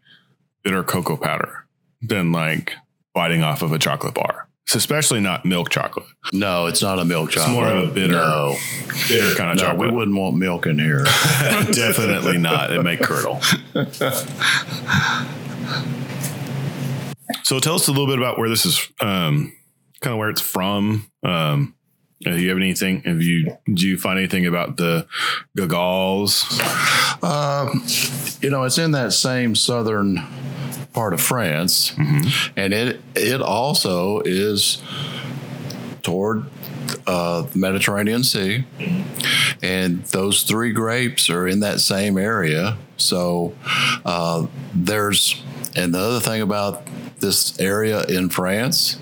[0.62, 1.66] bitter cocoa powder
[2.00, 2.72] than like
[3.14, 4.48] biting off of a chocolate bar.
[4.66, 6.06] It's especially not milk chocolate.
[6.32, 7.48] No, it's not a milk chocolate.
[7.48, 8.56] It's more of a bitter- No,
[9.08, 11.04] Bitter kind of no, we wouldn't want milk in here.
[11.72, 12.72] Definitely not.
[12.72, 13.40] It may curdle.
[17.42, 19.52] so tell us a little bit about where this is, um,
[20.00, 21.06] kind of where it's from.
[21.22, 21.74] Um,
[22.24, 23.02] uh, do you have anything?
[23.02, 25.06] Have you do you find anything about the
[25.58, 26.44] Guigals?
[27.22, 27.84] Um,
[28.40, 30.18] you know, it's in that same southern
[30.92, 31.94] part of France,
[32.56, 34.82] and it it also is
[36.02, 36.44] toward
[37.06, 38.64] uh, the Mediterranean Sea,
[39.62, 42.76] and those three grapes are in that same area.
[42.96, 43.54] So
[44.04, 45.42] uh, there's,
[45.74, 46.86] and the other thing about
[47.20, 48.98] this area in France,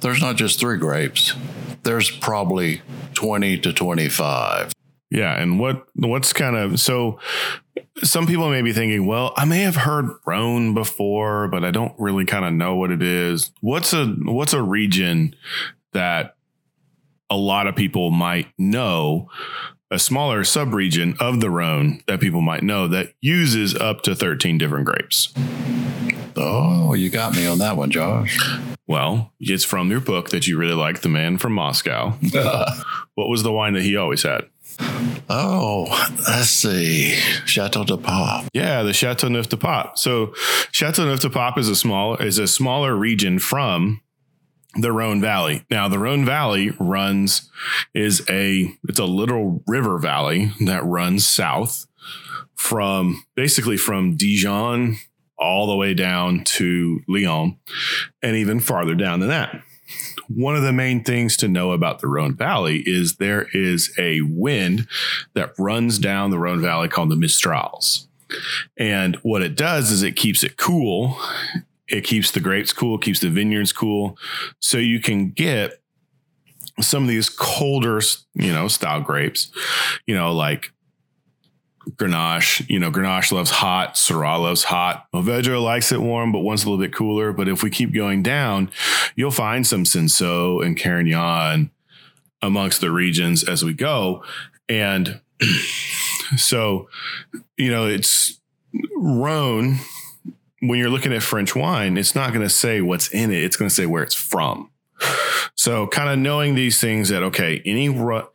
[0.00, 1.34] there's not just three grapes.
[1.82, 2.82] There's probably
[3.14, 4.72] twenty to twenty-five.
[5.10, 7.18] Yeah, and what what's kind of so
[8.04, 11.94] some people may be thinking, well, I may have heard Rhone before, but I don't
[11.98, 13.50] really kind of know what it is.
[13.60, 15.34] What's a what's a region
[15.92, 16.36] that
[17.30, 19.28] a lot of people might know,
[19.90, 24.58] a smaller subregion of the Rhone that people might know that uses up to 13
[24.58, 25.32] different grapes.
[26.36, 28.38] Oh, you got me on that one, Josh.
[28.86, 32.14] Well, it's from your book that you really like, The Man from Moscow.
[33.14, 34.44] What was the wine that he always had?
[34.80, 35.86] Oh,
[36.28, 37.14] let's see.
[37.44, 38.46] Chateau de Pop.
[38.52, 39.98] Yeah, the Châteauneuf-du-Pape.
[39.98, 40.28] So
[40.72, 44.00] Châteauneuf-du-Pape is a small is a smaller region from
[44.74, 45.64] the Rhone Valley.
[45.70, 47.50] Now the Rhone Valley runs
[47.94, 51.86] is a it's a little river valley that runs south
[52.54, 54.96] from basically from Dijon
[55.38, 57.58] all the way down to Lyon
[58.22, 59.62] and even farther down than that.
[60.28, 64.20] One of the main things to know about the Rhone Valley is there is a
[64.22, 64.86] wind
[65.34, 68.06] that runs down the Rhone Valley called the Mistrals.
[68.76, 71.18] And what it does is it keeps it cool.
[71.88, 74.18] It keeps the grapes cool, keeps the vineyards cool.
[74.60, 75.80] So you can get
[76.80, 78.00] some of these colder,
[78.34, 79.50] you know, style grapes,
[80.06, 80.72] you know, like
[81.96, 85.06] Grenache, you know, Grenache loves hot, Syrah loves hot.
[85.14, 87.32] Movedra likes it warm, but wants a little bit cooler.
[87.32, 88.70] But if we keep going down,
[89.16, 91.70] you'll find some Cinsault and Carignan
[92.42, 94.22] amongst the regions as we go.
[94.68, 95.20] And
[96.36, 96.88] so,
[97.56, 98.40] you know, it's
[98.96, 99.76] Rhone.
[100.60, 103.44] When you're looking at French wine, it's not going to say what's in it.
[103.44, 104.70] It's going to say where it's from.
[105.54, 108.28] So, kind of knowing these things that okay, any ru-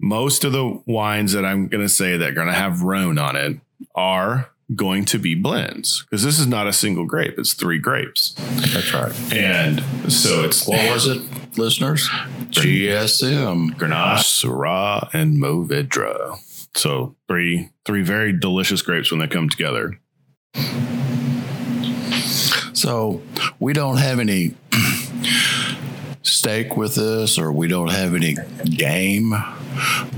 [0.00, 3.18] most of the wines that I'm going to say that are going to have Rhone
[3.18, 3.58] on it
[3.94, 8.34] are going to be blends because this is not a single grape; it's three grapes,
[8.36, 9.32] That's right.
[9.32, 11.22] and so it's What was it,
[11.58, 12.08] listeners?
[12.50, 13.70] GSM.
[13.76, 16.38] Grenache, Syrah, and Movedra.
[16.74, 19.98] So three three very delicious grapes when they come together.
[22.72, 23.20] So
[23.58, 24.54] we don't have any
[26.28, 29.32] steak with this, or we don't have any game,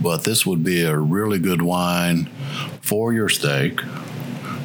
[0.03, 2.27] but this would be a really good wine
[2.83, 3.81] for your steak,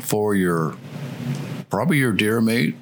[0.02, 0.76] for your
[1.70, 2.76] probably your deer meat.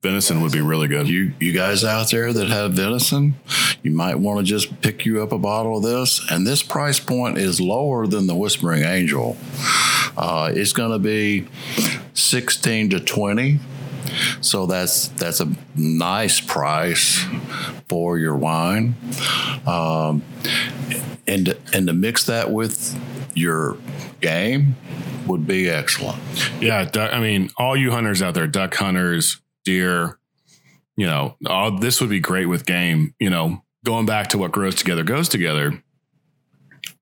[0.00, 1.08] Venison would be really good.
[1.08, 3.34] You you guys out there that have venison,
[3.82, 6.24] you might want to just pick you up a bottle of this.
[6.30, 9.36] And this price point is lower than the Whispering Angel.
[10.16, 11.48] Uh, it's going to be
[12.14, 13.58] sixteen to twenty.
[14.40, 17.24] So that's that's a nice price
[17.88, 18.94] for your wine,
[19.66, 20.22] um,
[21.26, 22.98] and and to mix that with
[23.34, 23.76] your
[24.20, 24.76] game
[25.26, 26.20] would be excellent.
[26.60, 30.18] Yeah, I mean, all you hunters out there, duck hunters, deer,
[30.96, 33.14] you know, all this would be great with game.
[33.18, 35.82] You know, going back to what grows together goes together.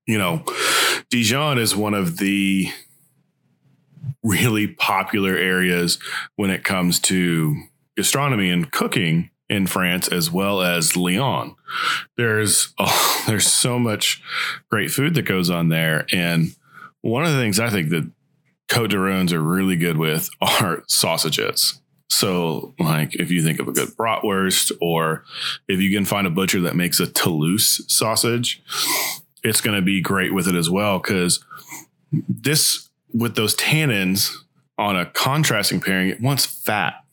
[0.05, 0.43] You know,
[1.09, 2.69] Dijon is one of the
[4.23, 5.99] really popular areas
[6.35, 7.55] when it comes to
[7.95, 11.55] gastronomy and cooking in France as well as Lyon.
[12.17, 14.21] There's oh, there's so much
[14.69, 16.55] great food that goes on there and
[17.01, 18.11] one of the things I think that
[18.67, 21.79] Cote de are really good with are sausages.
[22.09, 25.23] So, like, if you think of a good bratwurst, or
[25.67, 28.63] if you can find a butcher that makes a Toulouse sausage,
[29.43, 30.99] it's going to be great with it as well.
[30.99, 31.43] Because
[32.11, 34.35] this, with those tannins
[34.77, 37.03] on a contrasting pairing, it wants fat.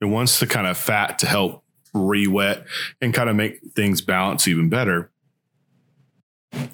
[0.00, 2.64] It wants the kind of fat to help re-wet
[3.00, 5.10] and kind of make things balance even better.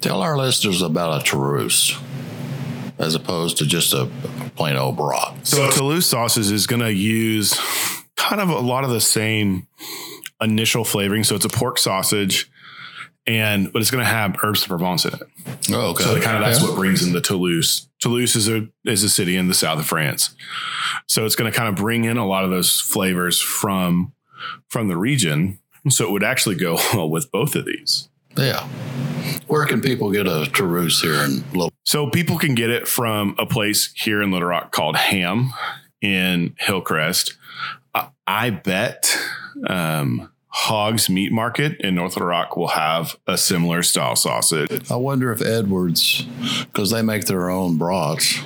[0.01, 1.97] Tell our listeners about a Toulouse
[2.97, 4.09] as opposed to just a
[4.55, 5.45] plain old brat.
[5.45, 7.59] So Toulouse sausage is going to use
[8.15, 9.67] kind of a lot of the same
[10.41, 11.23] initial flavoring.
[11.23, 12.49] So it's a pork sausage,
[13.25, 15.21] and but it's going to have herbs de Provence in it.
[15.71, 16.03] Oh, okay.
[16.03, 16.69] So kind of that's yeah.
[16.69, 17.87] what brings in the Toulouse.
[17.99, 20.35] Toulouse is a is a city in the south of France,
[21.07, 24.13] so it's going to kind of bring in a lot of those flavors from
[24.69, 25.59] from the region.
[25.89, 28.09] So it would actually go well with both of these.
[28.35, 28.67] Yeah.
[29.47, 31.71] Where can people get a Toulouse here in Little?
[31.85, 35.53] So people can get it from a place here in Little Rock called Ham
[36.01, 37.35] in Hillcrest.
[37.95, 39.17] I, I bet
[39.67, 44.89] um, Hogg's Meat Market in North Little Rock will have a similar style sausage.
[44.89, 46.25] I wonder if Edwards,
[46.65, 48.39] because they make their own brats.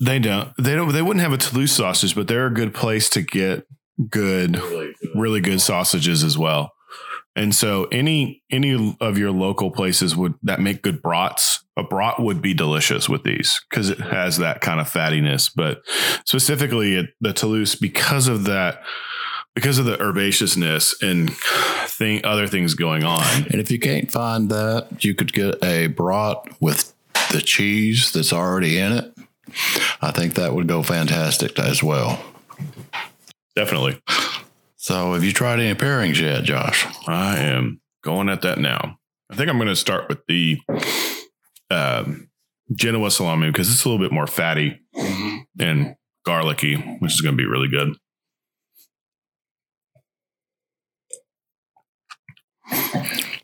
[0.00, 0.52] They don't.
[0.58, 0.92] They don't.
[0.92, 3.64] They wouldn't have a Toulouse sausage, but they're a good place to get
[4.10, 6.72] good, really good, really good sausages as well.
[7.36, 12.18] And so any any of your local places would that make good brats, a brat
[12.18, 15.50] would be delicious with these because it has that kind of fattiness.
[15.54, 15.80] But
[16.26, 18.82] specifically at the Toulouse, because of that,
[19.54, 21.30] because of the herbaceousness and
[21.88, 23.24] thing other things going on.
[23.50, 26.94] And if you can't find that, you could get a brat with
[27.32, 29.14] the cheese that's already in it.
[30.00, 32.22] I think that would go fantastic as well.
[33.54, 34.00] Definitely.
[34.76, 36.86] So, have you tried any pairings yet, Josh?
[37.06, 38.96] I am going at that now.
[39.30, 40.58] I think I'm going to start with the
[41.70, 42.28] um,
[42.74, 45.38] Genoa salami because it's a little bit more fatty mm-hmm.
[45.60, 47.94] and garlicky, which is going to be really good.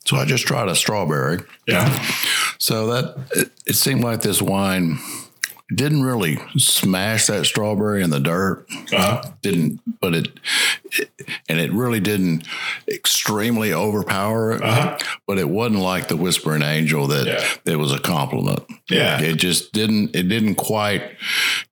[0.04, 1.40] So I just tried a strawberry.
[1.66, 2.02] Yeah.
[2.58, 4.98] So that it, it seemed like this wine
[5.74, 8.66] didn't really smash that strawberry in the dirt.
[8.90, 9.22] Uh-huh.
[9.42, 10.28] Didn't, but it,
[10.92, 11.10] it,
[11.48, 12.48] and it really didn't
[12.88, 14.62] extremely overpower it.
[14.62, 14.98] Uh-huh.
[15.26, 17.72] But it wasn't like the Whispering Angel that yeah.
[17.72, 18.64] it was a compliment.
[18.88, 20.16] Yeah, it just didn't.
[20.16, 21.02] It didn't quite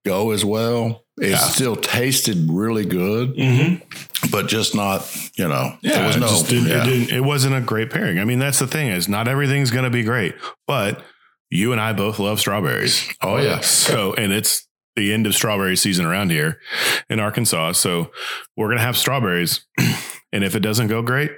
[0.04, 1.05] go as well.
[1.18, 1.38] It yeah.
[1.38, 4.30] still tasted really good, mm-hmm.
[4.30, 5.10] but just not.
[5.36, 6.26] You know, yeah, it was no.
[6.26, 6.86] It, didn't, yeah.
[6.86, 8.18] it, it wasn't a great pairing.
[8.18, 10.34] I mean, that's the thing is not everything's going to be great,
[10.66, 11.02] but
[11.50, 13.08] you and I both love strawberries.
[13.22, 13.60] Oh yeah.
[13.60, 16.60] So and it's the end of strawberry season around here
[17.08, 17.72] in Arkansas.
[17.72, 18.10] So
[18.56, 19.66] we're gonna have strawberries.
[20.32, 21.32] and if it doesn't go great,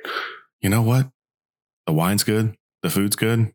[0.61, 1.09] you know what?
[1.87, 3.53] The wine's good, the food's good.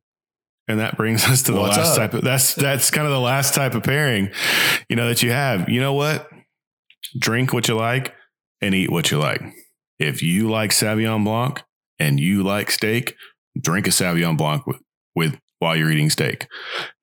[0.67, 1.97] And that brings us to the What's last up?
[1.97, 4.31] type of that's that's kind of the last type of pairing,
[4.89, 5.69] you know, that you have.
[5.69, 6.29] You know what?
[7.19, 8.13] Drink what you like
[8.61, 9.41] and eat what you like.
[9.99, 11.61] If you like Sauvignon Blanc
[11.99, 13.15] and you like steak,
[13.59, 14.79] drink a Sauvignon Blanc with,
[15.15, 16.47] with while you're eating steak.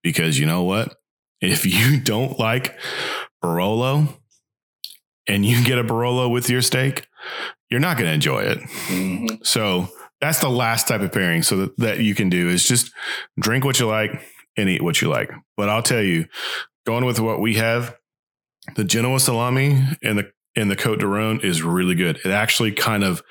[0.03, 0.97] Because you know what?
[1.41, 2.79] If you don't like
[3.43, 4.19] Barolo
[5.27, 7.07] and you get a Barolo with your steak,
[7.71, 8.59] you're not going to enjoy it.
[8.59, 9.37] Mm-hmm.
[9.43, 9.89] So
[10.21, 12.93] that's the last type of pairing so that, that you can do is just
[13.39, 14.11] drink what you like
[14.57, 15.31] and eat what you like.
[15.57, 16.27] But I'll tell you,
[16.87, 17.97] going with what we have,
[18.77, 22.19] the Genoa salami and the and the Côtes du Rhône is really good.
[22.25, 23.23] It actually kind of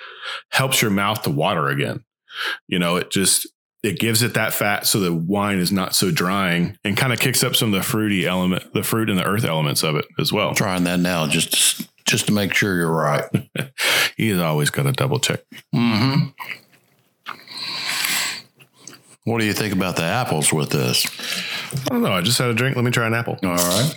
[0.52, 2.04] helps your mouth to water again.
[2.67, 3.47] You know, it just
[3.84, 7.19] it gives it that fat so the wine is not so drying and kind of
[7.19, 10.06] kicks up some of the fruity element, the fruit and the earth elements of it
[10.19, 10.54] as well.
[10.54, 13.25] trying that now just just to make sure you're right.
[14.17, 15.41] He's always got to double check.
[15.73, 16.30] Mm-hmm.
[19.30, 21.06] What do you think about the apples with this?
[21.86, 22.13] I don't know.
[22.13, 22.76] I just had a drink.
[22.76, 23.38] Let me try an apple.
[23.44, 23.96] All right.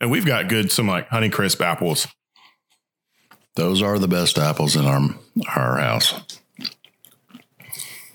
[0.00, 2.06] And we've got good some like Honey Crisp apples
[3.56, 5.00] those are the best apples in our
[5.54, 6.14] our house.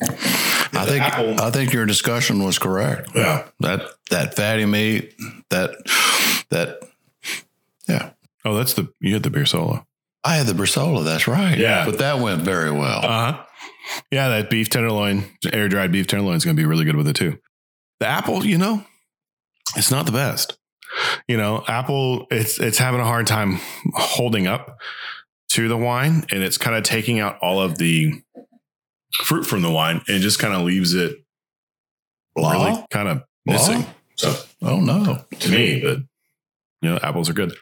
[0.02, 1.42] I think apple.
[1.42, 3.12] I think your discussion was correct.
[3.14, 3.46] Yeah.
[3.60, 5.14] That that fatty meat,
[5.50, 5.76] that
[6.50, 6.80] that
[7.88, 8.12] yeah.
[8.44, 9.86] Oh, that's the you had the Bresaola.
[10.26, 11.58] I had the Bresaola, that's right.
[11.58, 11.86] Yeah.
[11.86, 13.06] But that went very well.
[13.06, 13.44] Uh-huh.
[14.12, 17.16] Yeah, that beef tenderloin, air dried beef tenderloin is gonna be really good with it
[17.16, 17.38] too.
[18.00, 18.84] The apple, you know,
[19.76, 20.58] it's not the best.
[21.28, 23.60] You know, apple, it's it's having a hard time
[23.94, 24.80] holding up
[25.50, 28.14] to the wine and it's kind of taking out all of the
[29.24, 31.18] fruit from the wine and just kind of leaves it
[32.36, 32.52] Blah?
[32.52, 33.86] really kind of missing.
[34.16, 35.24] So Oh no.
[35.40, 36.00] to me, but
[36.82, 37.54] you know, apples are good.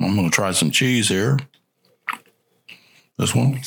[0.00, 1.38] I'm gonna try some cheese here.
[3.18, 3.60] This one.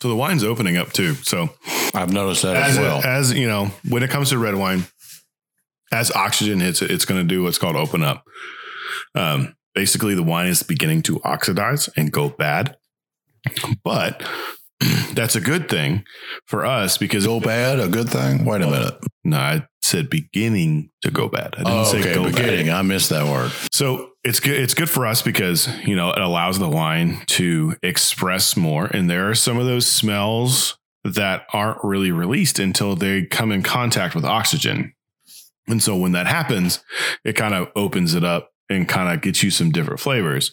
[0.00, 1.14] So the wine's opening up too.
[1.14, 1.50] So
[1.94, 3.02] I've noticed that as, as well.
[3.04, 4.84] as you know, when it comes to red wine,
[5.92, 8.24] as oxygen hits it, it's going to do what's called open up.
[9.14, 12.76] Um, basically, the wine is beginning to oxidize and go bad,
[13.84, 14.22] but
[15.12, 16.04] that's a good thing
[16.46, 18.44] for us because go bad, a good thing.
[18.44, 18.94] Wait a minute.
[19.22, 21.54] no, I said beginning to go bad.
[21.54, 22.66] I didn't Oh, say okay, go beginning.
[22.66, 22.76] bad.
[22.76, 23.52] I missed that word.
[23.72, 24.58] So it's good.
[24.60, 29.08] It's good for us because you know it allows the wine to express more, and
[29.10, 34.14] there are some of those smells that aren't really released until they come in contact
[34.14, 34.94] with oxygen.
[35.68, 36.82] And so when that happens,
[37.24, 40.50] it kind of opens it up and kind of gets you some different flavors.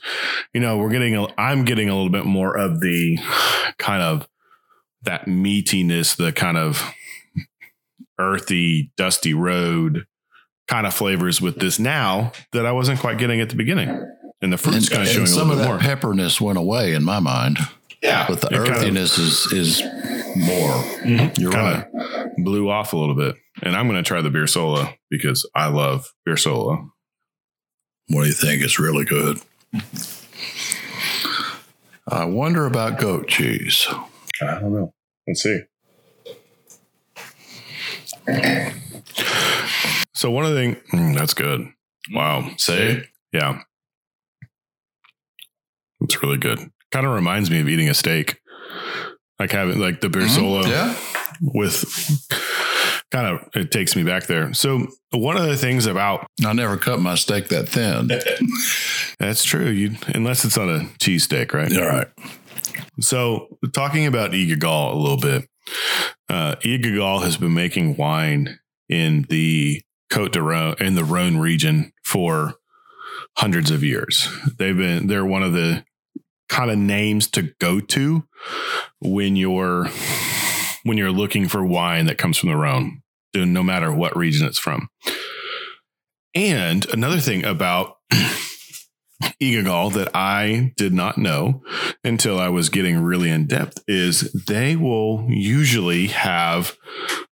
[0.53, 3.17] You know, we're getting, a, I'm getting a little bit more of the
[3.77, 4.27] kind of
[5.03, 6.83] that meatiness, the kind of
[8.21, 10.05] earthy, dusty road
[10.67, 13.89] kind of flavors with this now that I wasn't quite getting at the beginning.
[14.41, 15.79] And the fruit's kind of showing a some little of bit that more.
[15.79, 17.57] pepperness went away in my mind,
[18.01, 18.25] yeah.
[18.27, 20.71] but the It kinda- earthiness is is more.
[21.03, 21.41] Mm-hmm.
[21.41, 22.05] You're kind right.
[22.37, 23.35] of blew off a little bit.
[23.61, 26.87] And I'm going to try the bresaola because I love bresaola.
[28.07, 28.63] What do you think?
[28.63, 29.39] It's really good.
[32.07, 33.87] I wonder about goat cheese.
[34.41, 34.93] I don't know.
[35.27, 35.61] Let's see.
[40.13, 41.67] So one of the things mm, that's good.
[42.11, 42.51] Wow.
[42.57, 43.61] Say Yeah.
[46.01, 46.59] It's really good.
[46.91, 48.39] Kind of reminds me of eating a steak.
[49.39, 50.95] Like having like the bresaola Yeah.
[51.41, 51.83] with
[53.11, 54.53] kind of it takes me back there.
[54.53, 58.07] So one of the things about I never cut my steak that thin.
[59.19, 59.67] that's true.
[59.69, 61.75] You unless it's on a cheesesteak, right?
[61.75, 62.07] All right.
[62.99, 65.47] So, talking about Igagal a little bit,
[66.29, 68.59] uh, has been making wine
[68.89, 69.81] in the
[70.11, 72.55] Côtes du Rhône in the Rhone region for
[73.37, 74.27] hundreds of years.
[74.57, 75.85] They've been they're one of the
[76.49, 78.27] kind of names to go to
[78.99, 79.87] when you're
[80.83, 83.01] when you're looking for wine that comes from the Rhone,
[83.33, 84.89] no matter what region it's from.
[86.33, 87.97] And another thing about
[89.41, 91.61] Igagal that I did not know
[92.03, 96.75] until I was getting really in depth is they will usually have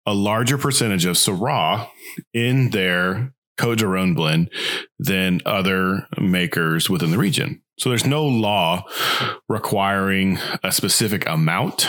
[0.06, 1.88] a larger percentage of Syrah
[2.34, 4.50] in their d'Aron blend
[4.98, 7.62] than other makers within the region.
[7.78, 8.84] So there's no law
[9.48, 11.88] requiring a specific amount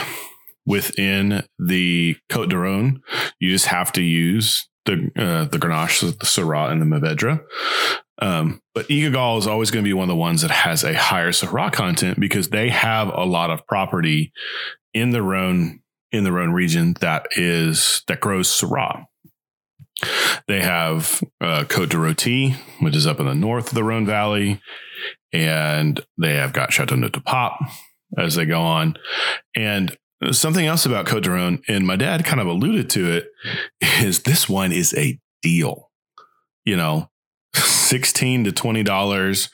[0.66, 3.00] within the Côtes du Rhône.
[3.40, 7.44] You just have to use the uh, the Grenache, the Syrah, and the Mourvedre.
[8.22, 10.94] Um, but Igagal is always going to be one of the ones that has a
[10.94, 14.32] higher Syrah content because they have a lot of property
[14.92, 15.80] in the Rhone
[16.12, 19.04] in the Rhone region that is that grows Syrah.
[20.48, 24.60] They have uh, Côte-Rôtie, which is up in the north of the Rhone Valley,
[25.32, 27.58] and they have got Chateau de Pop
[28.16, 28.96] as they go on.
[29.54, 29.96] And
[30.32, 33.28] something else about Côtes du Rhône, and my dad kind of alluded to it,
[34.02, 35.90] is this wine is a deal.
[36.64, 37.10] You know,
[37.54, 39.48] 16 to $20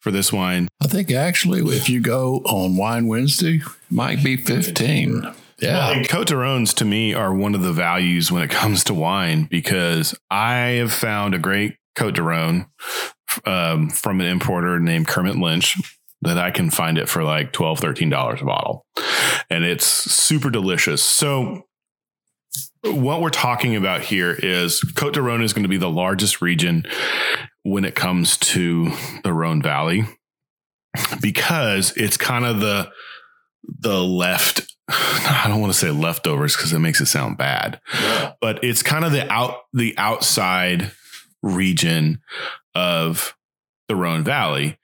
[0.00, 0.68] for this wine.
[0.80, 5.34] I think actually, if you go on Wine Wednesday, it might be 15.
[5.58, 5.90] Yeah.
[5.90, 8.94] And Côtes du Rhônes to me are one of the values when it comes to
[8.94, 12.66] wine because I have found a great Côtes du Rhône
[13.44, 15.76] um, from an importer named Kermit Lynch
[16.22, 18.86] that I can find it for like $12, $13 a bottle.
[19.50, 21.02] And it's super delicious.
[21.02, 21.66] So,
[22.84, 26.42] what we're talking about here is Côtes du Rhône is going to be the largest
[26.42, 26.84] region
[27.62, 28.90] when it comes to
[29.22, 30.04] the Rhone Valley
[31.20, 32.90] because it's kind of the
[33.64, 37.80] the left I don't want to say leftovers because it makes it sound bad.
[37.94, 38.32] Yeah.
[38.40, 40.90] But it's kind of the out the outside
[41.42, 42.20] region
[42.74, 43.34] of
[43.88, 44.78] the Rhone Valley.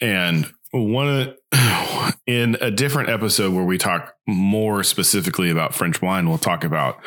[0.00, 1.08] And one
[1.52, 6.64] of in a different episode where we talk more specifically about French wine, we'll talk
[6.64, 7.00] about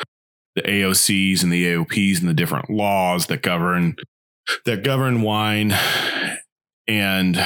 [0.54, 3.96] the AOCs and the AOPs and the different laws that govern
[4.64, 5.74] that govern wine.
[6.86, 7.42] And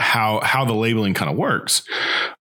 [0.00, 1.82] how how the labeling kind of works.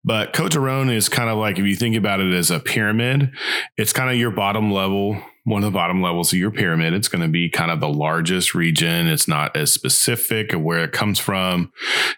[0.04, 2.60] But Côtes du Rhône is kind of like if you think about it as a
[2.60, 3.32] pyramid,
[3.76, 6.94] it's kind of your bottom level, one of the bottom levels of your pyramid.
[6.94, 9.08] It's going to be kind of the largest region.
[9.08, 11.72] It's not as specific of where it comes from.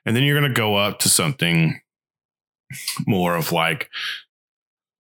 [0.04, 1.80] And then you're going to go up to something
[3.06, 3.88] more of like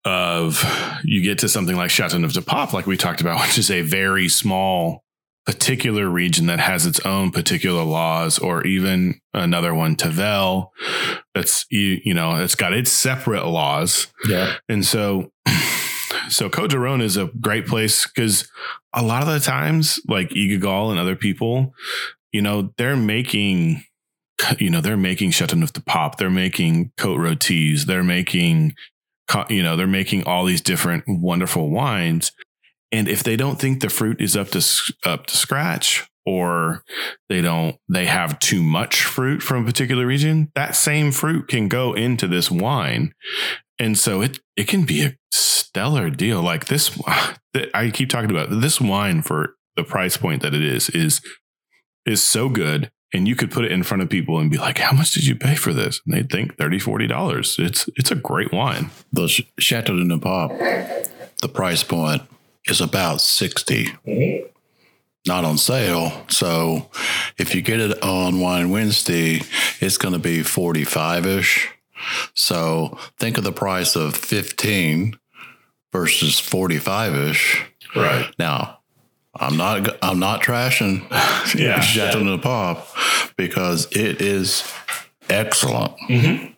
[0.05, 0.63] of
[1.05, 5.04] you get to something like Châteauneuf-du-Pape, like we talked about, which is a very small
[5.47, 10.73] particular region that has its own particular laws, or even another one, Tavel,
[11.35, 14.07] that's you, you know, it's got its separate laws.
[14.27, 14.55] Yeah.
[14.69, 15.33] And so,
[16.29, 18.49] so Cote de is a great place because
[18.95, 21.75] a lot of the times, like Igagal and other people,
[22.33, 23.85] you know, they're making,
[24.59, 28.75] you know, they're making Châteauneuf-du-Pape they're making Côte-Rôties, they're making,
[29.51, 32.33] you know, they're making all these different wonderful wines.
[32.95, 34.65] And if they don't think the fruit is up to
[35.03, 36.85] up to scratch, or
[37.29, 41.67] they don't they have too much fruit from a particular region, that same fruit can
[41.67, 43.13] go into this wine.
[43.81, 46.41] And so it it can be a stellar deal.
[46.41, 46.97] Like this
[47.75, 51.21] i keep talking about this wine for the price point that it is is
[52.07, 52.93] is so good.
[53.13, 55.27] And you could put it in front of people and be like how much did
[55.27, 56.01] you pay for this?
[56.07, 57.57] And they'd think 30 40 dollars.
[57.59, 58.91] It's it's a great wine.
[59.13, 59.27] The
[59.59, 61.09] Chateau de Pape,
[61.43, 62.23] the price point
[62.67, 63.97] is about 60
[65.27, 66.25] not on sale.
[66.29, 66.91] So
[67.39, 69.41] if you get it on Wine Wednesday,
[69.81, 71.71] it's going to be 45 ish.
[72.35, 75.19] So think of the price of 15
[75.93, 77.65] versus 45 ish.
[77.97, 78.81] right Now,
[79.37, 81.09] I'm not I'm not trashing
[81.59, 81.81] Yeah.
[81.81, 82.85] Chateau de Pape
[83.37, 84.71] because it is
[85.29, 85.95] excellent.
[86.09, 86.53] Mm-hmm.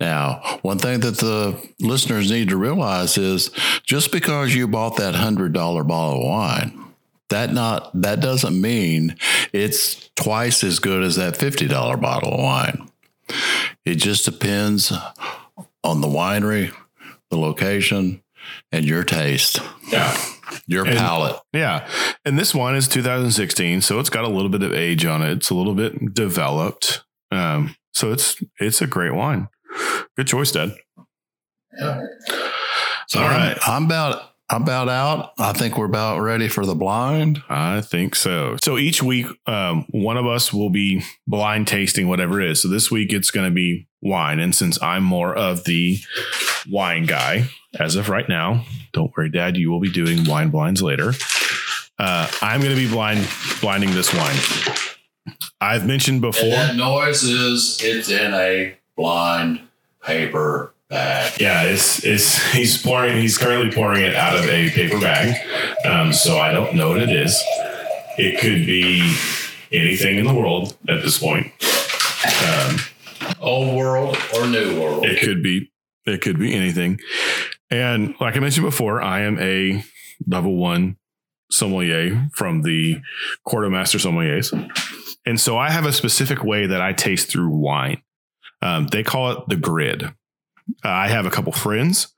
[0.00, 3.50] Now, one thing that the listeners need to realize is
[3.84, 6.84] just because you bought that hundred dollar bottle of wine,
[7.30, 9.16] that not that doesn't mean
[9.52, 12.90] it's twice as good as that fifty dollar bottle of wine.
[13.84, 14.92] It just depends
[15.84, 16.74] on the winery,
[17.30, 18.22] the location,
[18.72, 19.60] and your taste,
[19.90, 20.16] yeah
[20.66, 21.40] your And- palate.
[21.52, 21.88] Yeah.
[22.24, 25.30] And this wine is 2016, so it's got a little bit of age on it.
[25.32, 27.04] It's a little bit developed.
[27.30, 29.48] Um, so it's it's a great wine.
[30.16, 30.74] Good choice, Dad.
[33.08, 35.32] So All I'm- I'm about I'm about out.
[35.38, 37.42] I think we're about ready for the blind.
[37.50, 38.56] I think so.
[38.64, 42.62] So each week, um, one of us will be blind tasting whatever it is.
[42.62, 44.40] So this week it's going to be wine.
[44.40, 45.98] And since I'm more of the
[46.66, 47.44] wine guy
[47.78, 48.64] as of right now,
[48.94, 51.12] don't worry, Dad, you will be doing wine blinds later.
[51.98, 53.28] Uh, I'm going to be blind
[53.60, 55.34] blinding this wine.
[55.60, 56.48] I've mentioned before.
[56.48, 59.60] That noise is it's in a blind
[60.08, 61.40] paper bag.
[61.40, 63.20] Yeah, it's it's he's pouring.
[63.20, 65.36] He's currently pouring it out of a paper bag.
[65.86, 67.40] Um, so I don't know what it is.
[68.16, 69.00] It could be
[69.70, 71.52] anything in the world at this point.
[72.44, 72.76] Um,
[73.40, 75.04] Old world or new world?
[75.04, 75.70] it could be
[76.06, 76.98] it could be anything.
[77.70, 79.84] And like I mentioned before, I am a
[80.26, 80.96] level one
[81.50, 83.00] sommelier from the
[83.44, 84.52] Court of Master Sommeliers,
[85.26, 88.02] and so I have a specific way that I taste through wine.
[88.62, 90.12] Um, they call it the grid.
[90.82, 92.14] I have a couple friends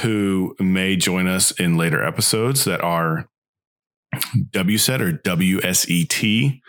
[0.00, 3.28] who may join us in later episodes that are
[4.52, 6.60] WSET or WSET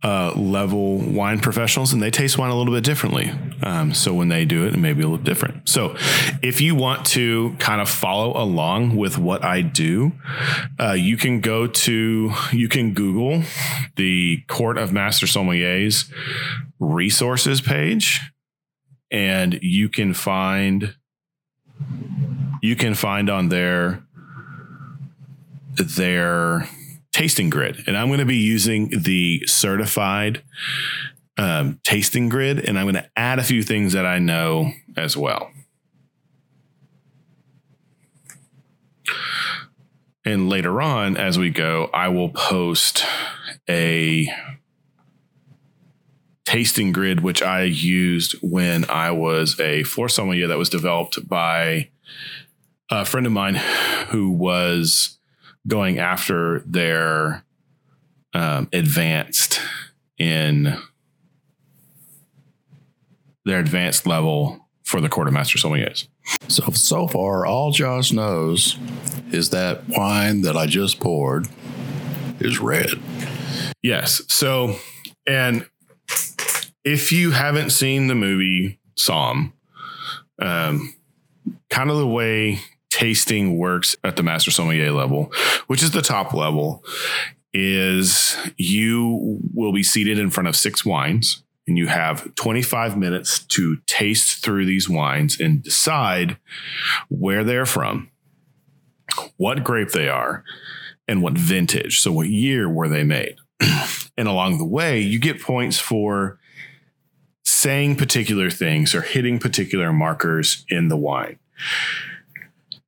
[0.00, 3.32] uh, level wine professionals, and they taste wine a little bit differently.
[3.62, 5.68] Um, so when they do it, it may be a little different.
[5.68, 5.96] So
[6.40, 10.12] if you want to kind of follow along with what I do,
[10.78, 13.42] uh, you can go to you can Google
[13.96, 16.08] the Court of Master Sommeliers
[16.78, 18.20] resources page,
[19.10, 20.94] and you can find
[22.62, 24.02] you can find on there
[25.74, 26.68] their
[27.12, 27.84] tasting grid.
[27.86, 30.42] And I'm going to be using the certified
[31.36, 35.16] um, tasting grid, and I'm going to add a few things that I know as
[35.16, 35.50] well.
[40.24, 43.04] And later on, as we go, I will post
[43.68, 44.28] a
[46.48, 51.90] tasting grid, which I used when I was a floor sommelier that was developed by
[52.90, 53.56] a friend of mine
[54.08, 55.18] who was
[55.66, 57.44] going after their
[58.32, 59.60] um, advanced
[60.16, 60.74] in
[63.44, 66.08] their advanced level for the Court of Master Sommeliers.
[66.48, 68.78] So so far, all Josh knows
[69.32, 71.46] is that wine that I just poured
[72.40, 72.88] is red.
[73.82, 74.22] Yes.
[74.28, 74.76] So,
[75.26, 75.66] and
[76.84, 79.52] if you haven't seen the movie Somm,
[80.40, 80.94] um,
[81.70, 85.32] kind of the way tasting works at the master sommelier level,
[85.66, 86.82] which is the top level,
[87.52, 93.40] is you will be seated in front of six wines and you have 25 minutes
[93.40, 96.38] to taste through these wines and decide
[97.08, 98.10] where they're from,
[99.36, 100.44] what grape they are,
[101.06, 102.00] and what vintage.
[102.00, 103.36] So, what year were they made?
[104.18, 106.38] and along the way, you get points for
[107.44, 111.38] saying particular things or hitting particular markers in the wine.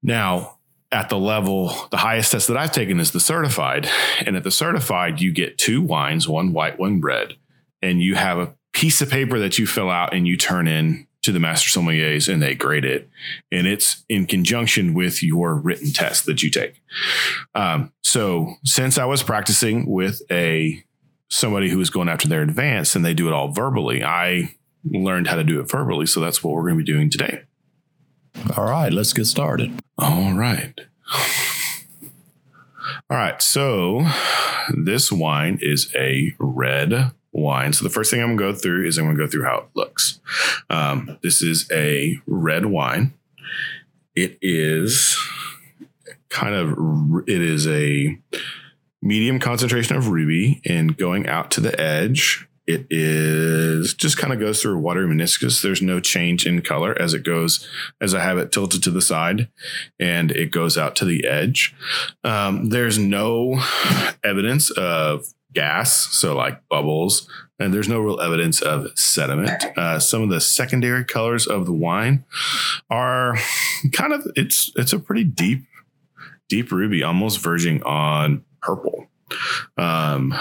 [0.03, 0.59] Now,
[0.93, 3.89] at the level, the highest test that I've taken is the certified.
[4.27, 7.35] And at the certified, you get two wines, one white, one red.
[7.81, 11.07] And you have a piece of paper that you fill out and you turn in
[11.23, 13.09] to the master sommeliers and they grade it.
[13.53, 16.83] And it's in conjunction with your written test that you take.
[17.55, 20.83] Um, so since I was practicing with a
[21.31, 24.55] somebody who is going after their advance and they do it all verbally, I
[24.85, 26.07] learned how to do it verbally.
[26.07, 27.43] So that's what we're going to be doing today.
[28.57, 29.73] All right, let's get started.
[29.99, 30.79] All right.
[33.09, 33.41] All right.
[33.43, 34.07] So
[34.75, 37.73] this wine is a red wine.
[37.73, 39.45] So the first thing I'm going to go through is I'm going to go through
[39.45, 40.21] how it looks.
[40.69, 43.15] Um, this is a red wine.
[44.15, 45.17] It is
[46.29, 48.19] kind of, it is a
[49.03, 52.47] medium concentration of ruby and going out to the edge.
[52.67, 55.61] It is just kind of goes through a watery meniscus.
[55.61, 57.67] There's no change in color as it goes,
[58.01, 59.49] as I have it tilted to the side
[59.99, 61.75] and it goes out to the edge.
[62.23, 63.61] Um, there's no
[64.23, 67.29] evidence of gas, so like bubbles,
[67.59, 69.65] and there's no real evidence of sediment.
[69.77, 72.25] Uh, some of the secondary colors of the wine
[72.89, 73.37] are
[73.93, 75.65] kind of it's it's a pretty deep,
[76.49, 79.07] deep ruby, almost verging on purple.
[79.77, 80.35] Um,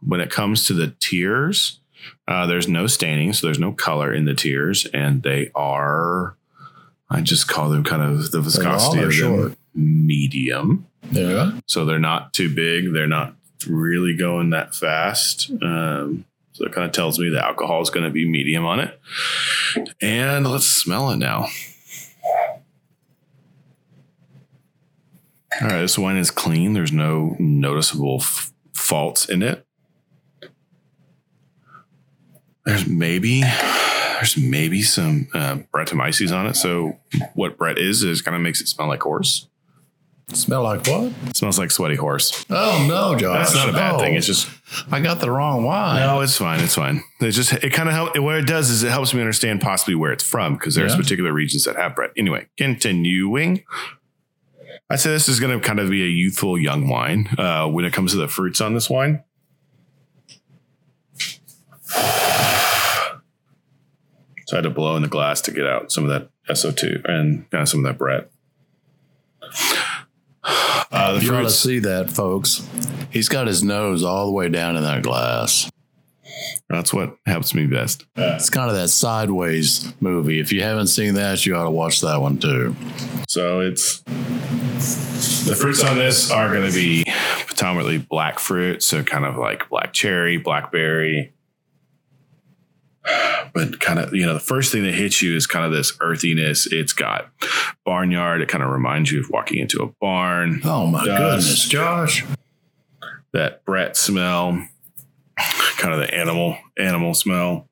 [0.00, 1.80] when it comes to the tears,
[2.26, 6.36] uh, there's no staining, so there's no color in the tears, and they are.
[7.10, 10.86] I just call them kind of the viscosity of them medium.
[11.10, 11.52] Yeah.
[11.66, 12.92] So they're not too big.
[12.92, 13.34] They're not
[13.66, 15.50] really going that fast.
[15.62, 18.80] Um, so it kind of tells me the alcohol is going to be medium on
[18.80, 19.00] it.
[20.02, 21.46] And let's smell it now.
[25.62, 26.74] All right, this wine is clean.
[26.74, 29.64] There's no noticeable f- faults in it.
[32.64, 36.54] There's maybe there's maybe some uh, Brettanomyces on it.
[36.56, 36.98] So
[37.34, 39.48] what Brett is is kind of makes it smell like horse.
[40.34, 41.10] Smell like what?
[41.28, 42.44] It smells like sweaty horse.
[42.50, 43.46] Oh no, Josh.
[43.46, 44.14] That's not a bad Oh, thing.
[44.16, 44.50] It's just
[44.92, 46.00] I got the wrong wine.
[46.00, 46.60] no, it's fine.
[46.60, 47.02] It's fine.
[47.20, 48.18] It just it kind of help.
[48.18, 50.98] What it does is it helps me understand possibly where it's from because there's Yeah.
[50.98, 52.10] particular regions that have Brett.
[52.18, 53.64] Anyway, continuing.
[54.90, 57.84] I say this is going to kind of be a youthful young wine uh, when
[57.84, 59.22] it comes to the fruits on this wine.
[64.46, 67.04] So I had to blow in the glass to get out some of that SO2
[67.04, 68.30] and kind of some of that Brett.
[70.90, 72.66] Uh, the You ought to see that, folks.
[73.10, 75.70] He's got his nose all the way down in that glass.
[76.68, 78.04] That's what helps me best.
[78.16, 80.40] It's kind of that sideways movie.
[80.40, 82.76] If you haven't seen that, you ought to watch that one too.
[83.28, 87.04] So it's the fruits on this are going to be
[87.46, 91.32] predominantly black fruit, so kind of like black cherry, blackberry.
[93.54, 95.96] But kind of, you know, the first thing that hits you is kind of this
[96.00, 96.66] earthiness.
[96.70, 97.30] It's got
[97.84, 98.42] barnyard.
[98.42, 100.60] It kind of reminds you of walking into a barn.
[100.64, 101.18] Oh my Dust.
[101.18, 102.24] goodness, Josh.
[103.32, 104.66] That Brett smell,
[105.88, 107.66] kind of the animal animal smell.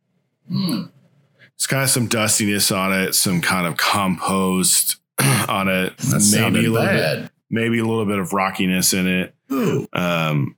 [1.54, 4.96] It's kind of some dustiness on it, some kind of compost
[5.48, 5.96] on it.
[5.98, 9.34] That maybe a little bit, maybe a little bit of rockiness in it.
[9.52, 9.86] Ooh.
[9.92, 10.56] Um,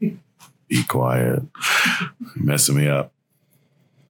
[0.00, 1.42] be quiet,
[2.34, 3.12] messing me up.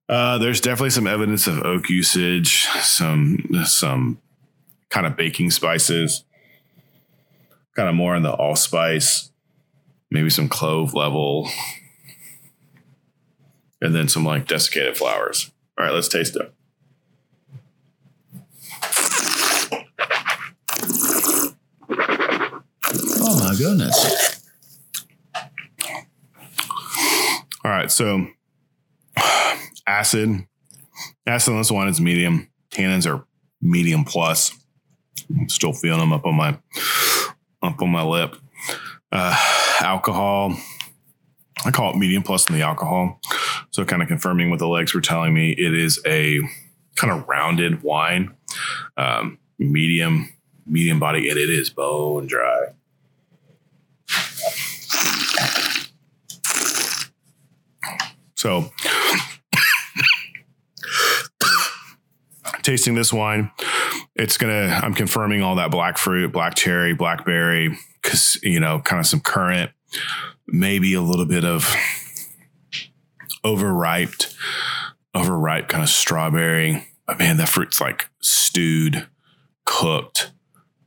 [0.08, 4.18] Uh, there's definitely some evidence of oak usage, some some
[4.88, 6.24] kind of baking spices,
[7.74, 9.32] kind of more in the allspice,
[10.10, 11.48] maybe some clove level,
[13.80, 15.50] and then some like desiccated flowers.
[15.78, 16.52] All right, let's taste it.
[23.20, 24.42] Oh my goodness.
[27.64, 28.26] All right, so
[29.86, 30.46] acid,
[31.26, 32.48] acid on this one is medium.
[32.70, 33.26] Tannins are
[33.60, 34.52] medium plus.
[35.30, 36.58] I'm still feeling them up on my
[37.62, 38.36] up on my lip.
[39.10, 39.36] Uh,
[39.80, 40.54] alcohol,
[41.64, 43.20] I call it medium plus in the alcohol.
[43.70, 46.40] So kind of confirming what the legs were telling me, it is a
[46.96, 48.34] kind of rounded wine,
[48.96, 50.32] um, medium
[50.66, 52.68] medium body, and it is bone dry.
[58.34, 58.70] So,
[62.62, 63.50] tasting this wine,
[64.14, 64.80] it's gonna.
[64.82, 69.20] I'm confirming all that black fruit, black cherry, blackberry, because you know, kind of some
[69.20, 69.72] currant,
[70.46, 71.74] maybe a little bit of
[73.44, 74.14] overripe,
[75.14, 76.88] overripe kind of strawberry.
[77.06, 79.06] But man, that fruit's like stewed,
[79.64, 80.32] cooked,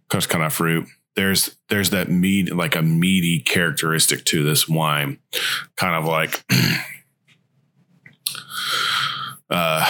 [0.10, 0.88] kind of fruit.
[1.16, 5.20] There's there's that meat, like a meaty characteristic to this wine,
[5.76, 6.43] kind of like
[9.49, 9.86] uh,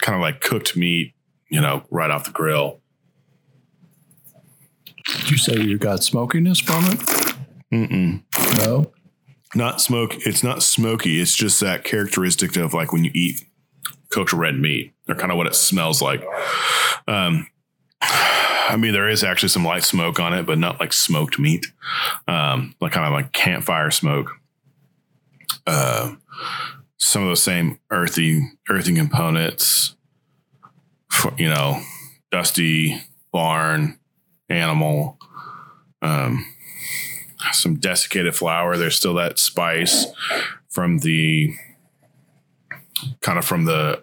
[0.00, 1.14] kind of like cooked meat,
[1.48, 2.80] you know, right off the grill.
[5.26, 7.25] You say you got smokiness from it?
[7.72, 8.22] Mm-mm.
[8.58, 8.92] No.
[9.54, 10.14] Not smoke.
[10.26, 11.20] It's not smoky.
[11.20, 13.42] It's just that characteristic of like when you eat
[14.10, 16.24] cooked red meat, or kind of what it smells like.
[17.08, 17.46] Um,
[18.00, 21.66] I mean, there is actually some light smoke on it, but not like smoked meat.
[22.28, 24.32] Um, like kind of like campfire smoke.
[25.66, 26.14] Uh,
[26.98, 29.94] some of those same earthy, earthy components.
[31.10, 31.80] For, you know,
[32.30, 33.00] dusty
[33.32, 33.98] barn
[34.50, 35.18] animal.
[36.02, 36.44] Um,
[37.52, 38.76] some desiccated flour.
[38.76, 40.06] There's still that spice
[40.68, 41.54] from the
[43.20, 44.02] kind of from the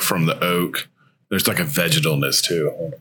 [0.00, 0.88] from the oak.
[1.28, 2.92] There's like a vegetalness too.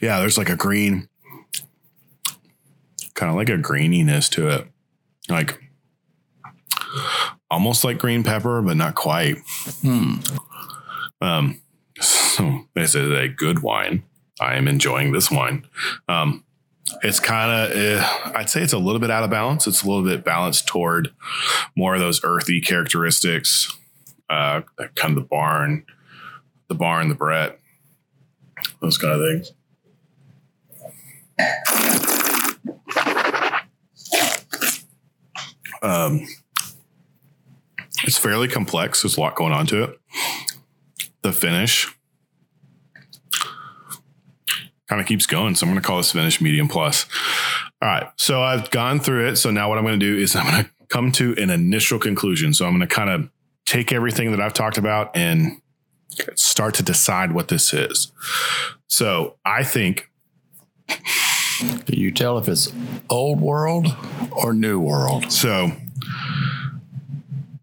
[0.00, 1.08] Yeah, there's like a green,
[3.14, 4.66] kind of like a greeniness to it,
[5.30, 5.58] like
[7.50, 9.38] almost like green pepper, but not quite.
[9.80, 10.16] Hmm.
[11.22, 11.62] Um,
[12.08, 14.04] so this is a good wine.
[14.40, 15.66] I am enjoying this wine.
[16.08, 16.44] Um,
[17.02, 19.66] it's kind of, uh, I'd say it's a little bit out of balance.
[19.66, 21.14] It's a little bit balanced toward
[21.76, 23.76] more of those earthy characteristics,
[24.28, 24.62] uh,
[24.94, 25.84] kind of the barn,
[26.68, 27.58] the barn, the Brett,
[28.80, 29.52] those kind of things.
[35.82, 36.26] Um,
[38.04, 39.02] it's fairly complex.
[39.02, 40.00] There's a lot going on to it.
[41.22, 41.93] The finish
[44.88, 45.54] kind of keeps going.
[45.54, 47.06] So I'm going to call this finish medium plus.
[47.82, 48.06] All right.
[48.16, 49.36] So I've gone through it.
[49.36, 51.98] So now what I'm going to do is I'm going to come to an initial
[51.98, 52.54] conclusion.
[52.54, 53.28] So I'm going to kind of
[53.66, 55.60] take everything that I've talked about and
[56.34, 58.12] start to decide what this is.
[58.86, 60.10] So I think.
[60.86, 62.72] Can you tell if it's
[63.08, 63.96] old world
[64.32, 65.32] or new world?
[65.32, 65.72] So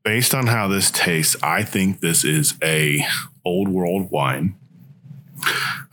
[0.04, 3.06] based on how this tastes, I think this is a
[3.46, 4.56] old world wine.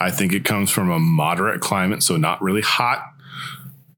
[0.01, 3.05] I think it comes from a moderate climate, so not really hot,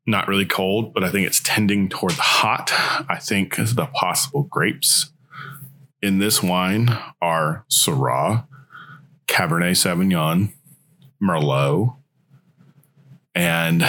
[0.06, 2.72] not really cold, but I think it's tending toward the hot.
[3.08, 5.12] I think the possible grapes
[6.02, 6.88] in this wine
[7.20, 8.46] are Syrah,
[9.26, 10.52] Cabernet Sauvignon,
[11.22, 11.96] Merlot,
[13.34, 13.84] and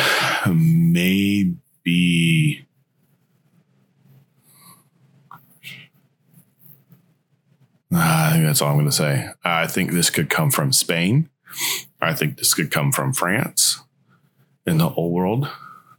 [0.47, 1.71] maybe
[7.93, 9.29] ah, I think that's all I'm going to say.
[9.43, 11.29] I think this could come from Spain.
[12.01, 13.81] I think this could come from France
[14.65, 15.49] in the old world.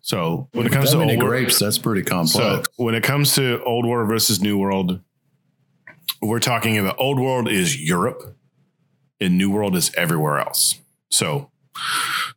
[0.00, 2.32] So when it comes to old grapes, that's pretty complex.
[2.32, 5.00] so when it comes to old world versus new world,
[6.20, 8.36] we're talking about old world is Europe,
[9.20, 10.80] and new world is everywhere else.
[11.10, 11.50] So,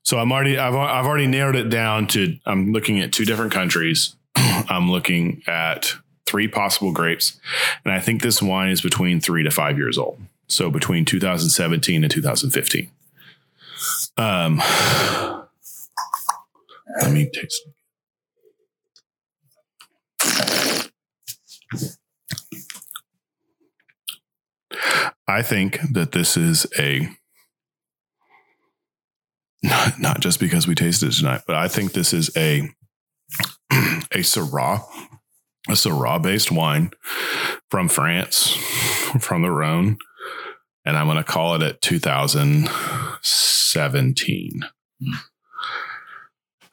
[0.03, 3.51] so I'm already I've I've already narrowed it down to I'm looking at two different
[3.51, 4.16] countries.
[4.36, 5.95] I'm looking at
[6.28, 7.39] three possible grapes,
[7.84, 10.20] and I think this wine is between three to five years old.
[10.47, 12.91] So between 2017 and 2015.
[14.18, 14.61] Um,
[17.01, 17.68] let me taste.
[25.28, 27.09] I think that this is a
[29.63, 32.70] not, not just because we tasted it tonight, but I think this is a
[33.72, 34.84] a Syrah,
[35.68, 36.91] a Syrah based wine
[37.70, 38.55] from France,
[39.20, 39.97] from the Rhone,
[40.86, 41.82] and I'm going to call it at
[43.76, 44.61] 2017.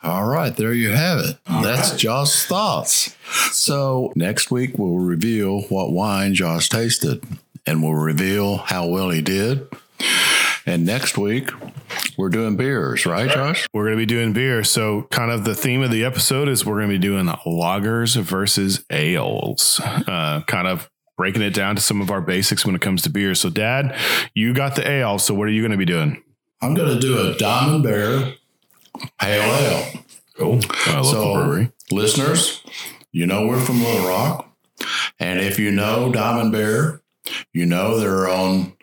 [0.05, 1.39] All right, there you have it.
[1.47, 3.17] That's Josh's thoughts.
[3.53, 7.25] So next week we'll reveal what wine Josh tasted,
[7.67, 9.69] and we'll reveal how well he did.
[10.65, 11.51] And next week
[12.17, 13.67] we're doing beers, right, Josh?
[13.73, 14.63] We're going to be doing beer.
[14.65, 18.21] So, kind of the theme of the episode is we're going to be doing lagers
[18.21, 22.81] versus ales, uh, kind of breaking it down to some of our basics when it
[22.81, 23.35] comes to beer.
[23.35, 23.97] So, Dad,
[24.35, 25.19] you got the ale.
[25.19, 26.23] So, what are you going to be doing?
[26.63, 28.35] I'm going to do a Diamond Bear
[29.21, 29.93] Pale Ale.
[30.37, 30.61] Cool.
[30.87, 31.73] Uh, local So, brewery.
[31.91, 32.63] listeners,
[33.11, 34.49] you know we're from Little Rock.
[35.19, 37.03] And if you know Diamond Bear,
[37.53, 38.75] you know they're on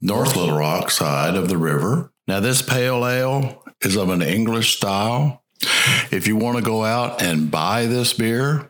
[0.00, 2.12] North Little Rock side of the river.
[2.28, 5.42] Now, this pale ale is of an English style.
[6.10, 8.68] If you want to go out and buy this beer,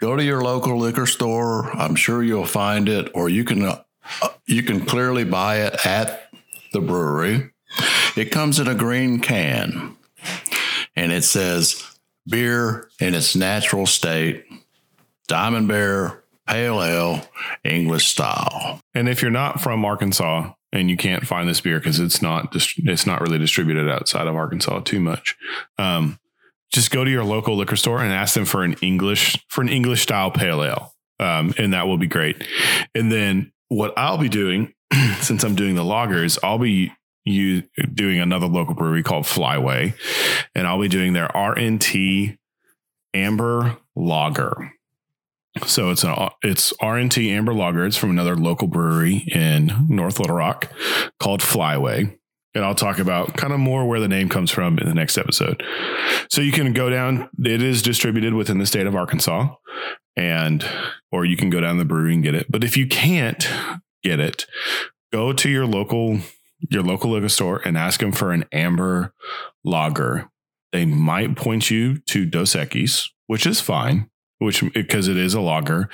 [0.00, 1.70] go to your local liquor store.
[1.76, 3.82] I'm sure you'll find it, or you can uh,
[4.46, 6.27] you can clearly buy it at
[6.72, 7.50] the brewery.
[8.16, 9.96] It comes in a green can,
[10.96, 14.44] and it says beer in its natural state,
[15.26, 17.28] Diamond Bear Pale Ale,
[17.64, 18.80] English style.
[18.94, 22.54] And if you're not from Arkansas and you can't find this beer because it's not
[22.54, 25.36] it's not really distributed outside of Arkansas too much,
[25.78, 26.18] um,
[26.70, 29.68] just go to your local liquor store and ask them for an English for an
[29.68, 32.42] English style pale ale, um, and that will be great.
[32.94, 34.74] And then what I'll be doing,
[35.20, 36.92] since I'm doing the loggers, I'll be
[37.24, 39.94] you doing another local brewery called Flyway,
[40.54, 42.38] and I'll be doing their RNT
[43.14, 44.72] Amber Lager.
[45.66, 47.84] So it's an it's RNT Amber Lager.
[47.84, 50.72] It's from another local brewery in North Little Rock
[51.18, 52.17] called Flyway.
[52.58, 55.16] And I'll talk about kind of more where the name comes from in the next
[55.16, 55.62] episode.
[56.28, 59.54] So you can go down, it is distributed within the state of Arkansas,
[60.16, 60.68] and
[61.12, 62.50] or you can go down the brewery and get it.
[62.50, 63.48] But if you can't
[64.02, 64.46] get it,
[65.12, 66.18] go to your local
[66.68, 69.14] your local liquor store and ask them for an amber
[69.62, 70.28] lager.
[70.72, 75.40] They might point you to Dos Equis, which is fine, which because it is a
[75.40, 75.88] lager,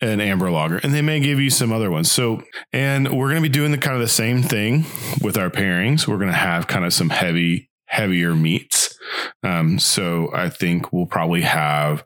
[0.00, 2.10] an amber lager, and they may give you some other ones.
[2.10, 4.84] So, and we're going to be doing the kind of the same thing
[5.22, 6.06] with our pairings.
[6.06, 8.96] We're going to have kind of some heavy, heavier meats.
[9.42, 12.04] Um, so I think we'll probably have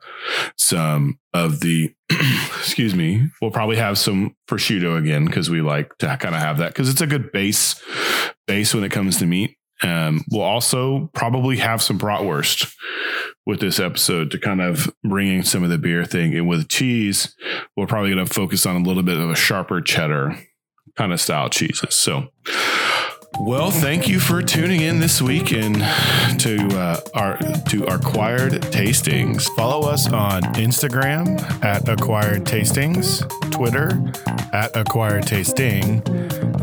[0.56, 6.16] some of the, excuse me, we'll probably have some prosciutto again because we like to
[6.18, 7.82] kind of have that because it's a good base
[8.46, 9.56] base when it comes to meat.
[9.82, 12.72] Um, we'll also probably have some bratwurst
[13.46, 16.34] with this episode to kind of bringing some of the beer thing.
[16.36, 17.34] And with cheese,
[17.76, 20.38] we're probably going to focus on a little bit of a sharper cheddar
[20.96, 21.96] kind of style cheeses.
[21.96, 22.28] So,
[23.40, 25.76] well, thank you for tuning in this week and
[26.40, 27.38] to uh, our
[27.70, 29.48] to our acquired tastings.
[29.56, 34.12] Follow us on Instagram at acquired tastings, Twitter
[34.52, 36.02] at acquired tasting.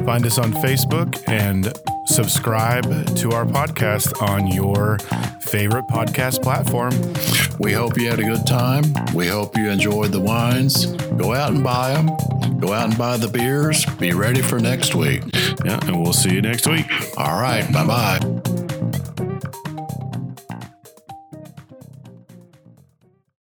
[0.09, 1.71] Find us on Facebook and
[2.07, 2.83] subscribe
[3.17, 4.97] to our podcast on your
[5.39, 6.95] favorite podcast platform.
[7.59, 8.85] We hope you had a good time.
[9.13, 10.87] We hope you enjoyed the wines.
[10.87, 12.07] Go out and buy them.
[12.57, 13.85] Go out and buy the beers.
[13.99, 15.21] Be ready for next week.
[15.63, 16.87] Yeah, and we'll see you next week.
[17.15, 17.71] All right.
[17.71, 18.68] Bye bye.